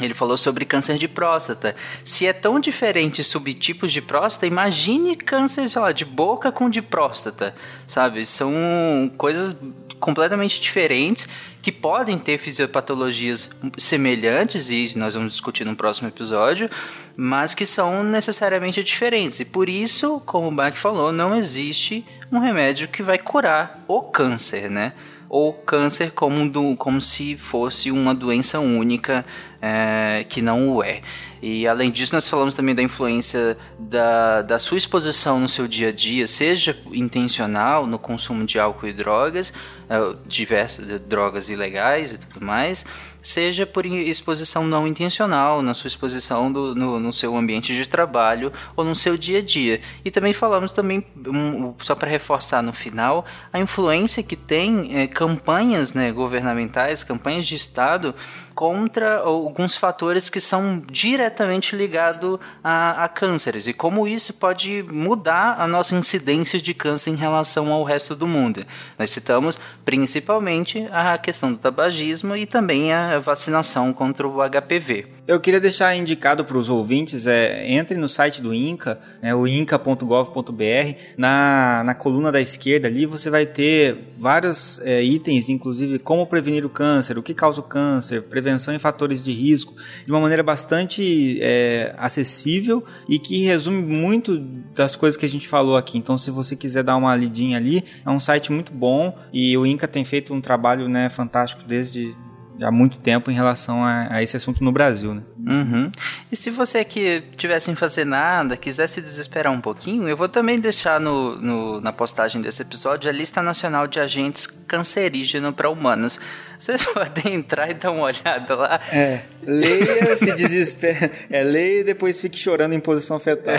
[0.06, 1.76] ele falou sobre câncer de próstata.
[2.04, 6.82] Se é tão diferente subtipos de próstata, imagine câncer, sei lá, de boca com de
[6.82, 7.56] próstata,
[7.88, 8.26] sabe?
[8.26, 9.56] São coisas
[10.00, 11.28] completamente diferentes
[11.62, 16.70] que podem ter fisiopatologias semelhantes e nós vamos discutir no próximo episódio,
[17.16, 19.40] mas que são necessariamente diferentes.
[19.42, 24.02] E por isso, como o Bach falou, não existe um remédio que vai curar o
[24.02, 24.94] câncer, né?
[25.28, 29.26] Ou câncer como, do, como se fosse uma doença única
[29.62, 31.02] é, que não o é.
[31.42, 35.88] E além disso, nós falamos também da influência da, da sua exposição no seu dia
[35.88, 39.54] a dia, seja intencional no consumo de álcool e drogas,
[39.90, 42.86] é, diversas drogas ilegais e tudo mais,
[43.22, 48.52] seja por exposição não intencional, na sua exposição do, no, no, seu ambiente de trabalho
[48.76, 49.80] ou no seu dia a dia.
[50.04, 55.08] E também falamos também, um, só para reforçar no final, a influência que tem é,
[55.08, 58.14] campanhas né, governamentais, campanhas de Estado
[58.60, 65.56] contra alguns fatores que são diretamente ligados a, a, cânceres e como isso pode mudar
[65.58, 68.66] a nossa incidência de câncer em relação ao resto do mundo.
[68.98, 75.08] Nós citamos principalmente a questão do tabagismo e também a vacinação contra o HPV.
[75.26, 79.48] Eu queria deixar indicado para os ouvintes, é, entre no site do INCA, né, o
[79.48, 86.26] inca.gov.br, na, na coluna da esquerda ali você vai ter vários é, itens, inclusive como
[86.26, 89.76] prevenir o câncer, o que causa o câncer, prevenção e fatores de risco,
[90.06, 94.38] de uma maneira bastante é, acessível e que resume muito
[94.76, 95.98] das coisas que a gente falou aqui.
[95.98, 99.66] Então, se você quiser dar uma lidinha ali, é um site muito bom e o
[99.66, 102.16] INCA tem feito um trabalho né, fantástico desde
[102.62, 105.22] há muito tempo em relação a, a esse assunto no Brasil, né?
[105.46, 105.92] Uhum.
[106.32, 110.30] E se você que estiver sem fazer nada, quiser se desesperar um pouquinho, eu vou
[110.30, 115.70] também deixar no, no na postagem desse episódio a lista nacional de agentes cancerígenos para
[115.70, 116.20] humanos.
[116.60, 118.80] Vocês podem entrar e dar uma olhada lá.
[118.92, 121.10] É, leia, se desespera.
[121.30, 123.56] É, leia e depois fique chorando em posição fetal.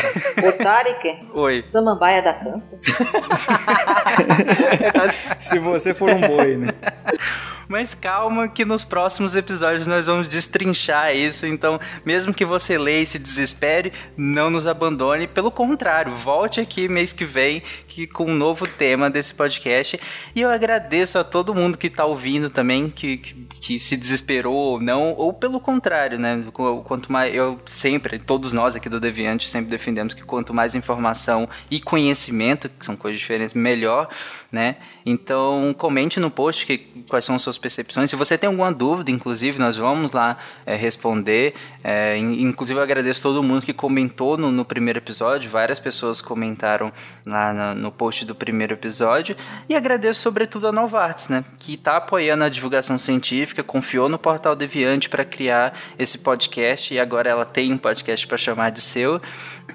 [0.47, 1.19] Ô, Tarek.
[1.33, 1.65] Oi.
[1.67, 2.79] Samambaia dá câncer?
[5.39, 6.69] se você for um boi, né?
[7.71, 11.47] Mas calma que nos próximos episódios nós vamos destrinchar isso.
[11.47, 15.29] Então, mesmo que você leia e se desespere, não nos abandone.
[15.29, 20.01] Pelo contrário, volte aqui mês que vem que, com um novo tema desse podcast.
[20.35, 24.53] E eu agradeço a todo mundo que está ouvindo também, que, que, que, se desesperou
[24.53, 26.45] ou não, ou pelo contrário, né?
[26.85, 27.33] Quanto mais.
[27.33, 32.69] Eu sempre, todos nós aqui do Deviante, sempre defendemos que quanto mais informação e conhecimento,
[32.69, 34.09] que são coisas diferentes, melhor
[34.51, 34.77] né?
[35.07, 36.79] Então comente no post que,
[37.09, 38.11] quais são as suas percepções.
[38.11, 40.37] Se você tem alguma dúvida, inclusive, nós vamos lá
[40.67, 41.55] é, responder.
[41.85, 45.51] É, inclusive eu agradeço todo mundo que comentou no, no primeiro episódio.
[45.51, 46.93] Várias pessoas comentaram
[47.25, 49.37] lá no, no, post do primeiro episódio.
[49.69, 51.45] E agradeço sobretudo a Novartis, né?
[51.59, 56.99] Que está apoiando a divulgação científica, confiou no Portal Deviante para criar esse podcast e
[56.99, 59.21] agora ela tem um podcast para chamar de seu.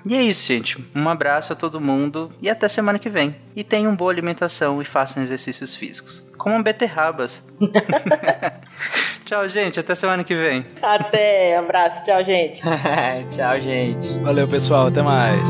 [0.08, 0.78] E é isso, gente.
[0.96, 3.36] Um abraço a todo mundo e até semana que vem.
[3.56, 6.24] E tenham boa alimentação e façam exercícios físicos.
[6.38, 7.44] Comam beterrabas.
[9.26, 9.80] tchau, gente.
[9.80, 10.66] Até semana que vem.
[10.82, 11.60] Até.
[11.60, 12.06] Um abraço.
[12.06, 12.62] Tchau, gente.
[13.36, 14.08] tchau, gente.
[14.20, 14.88] Valeu, pessoal.
[14.88, 15.50] Até mais.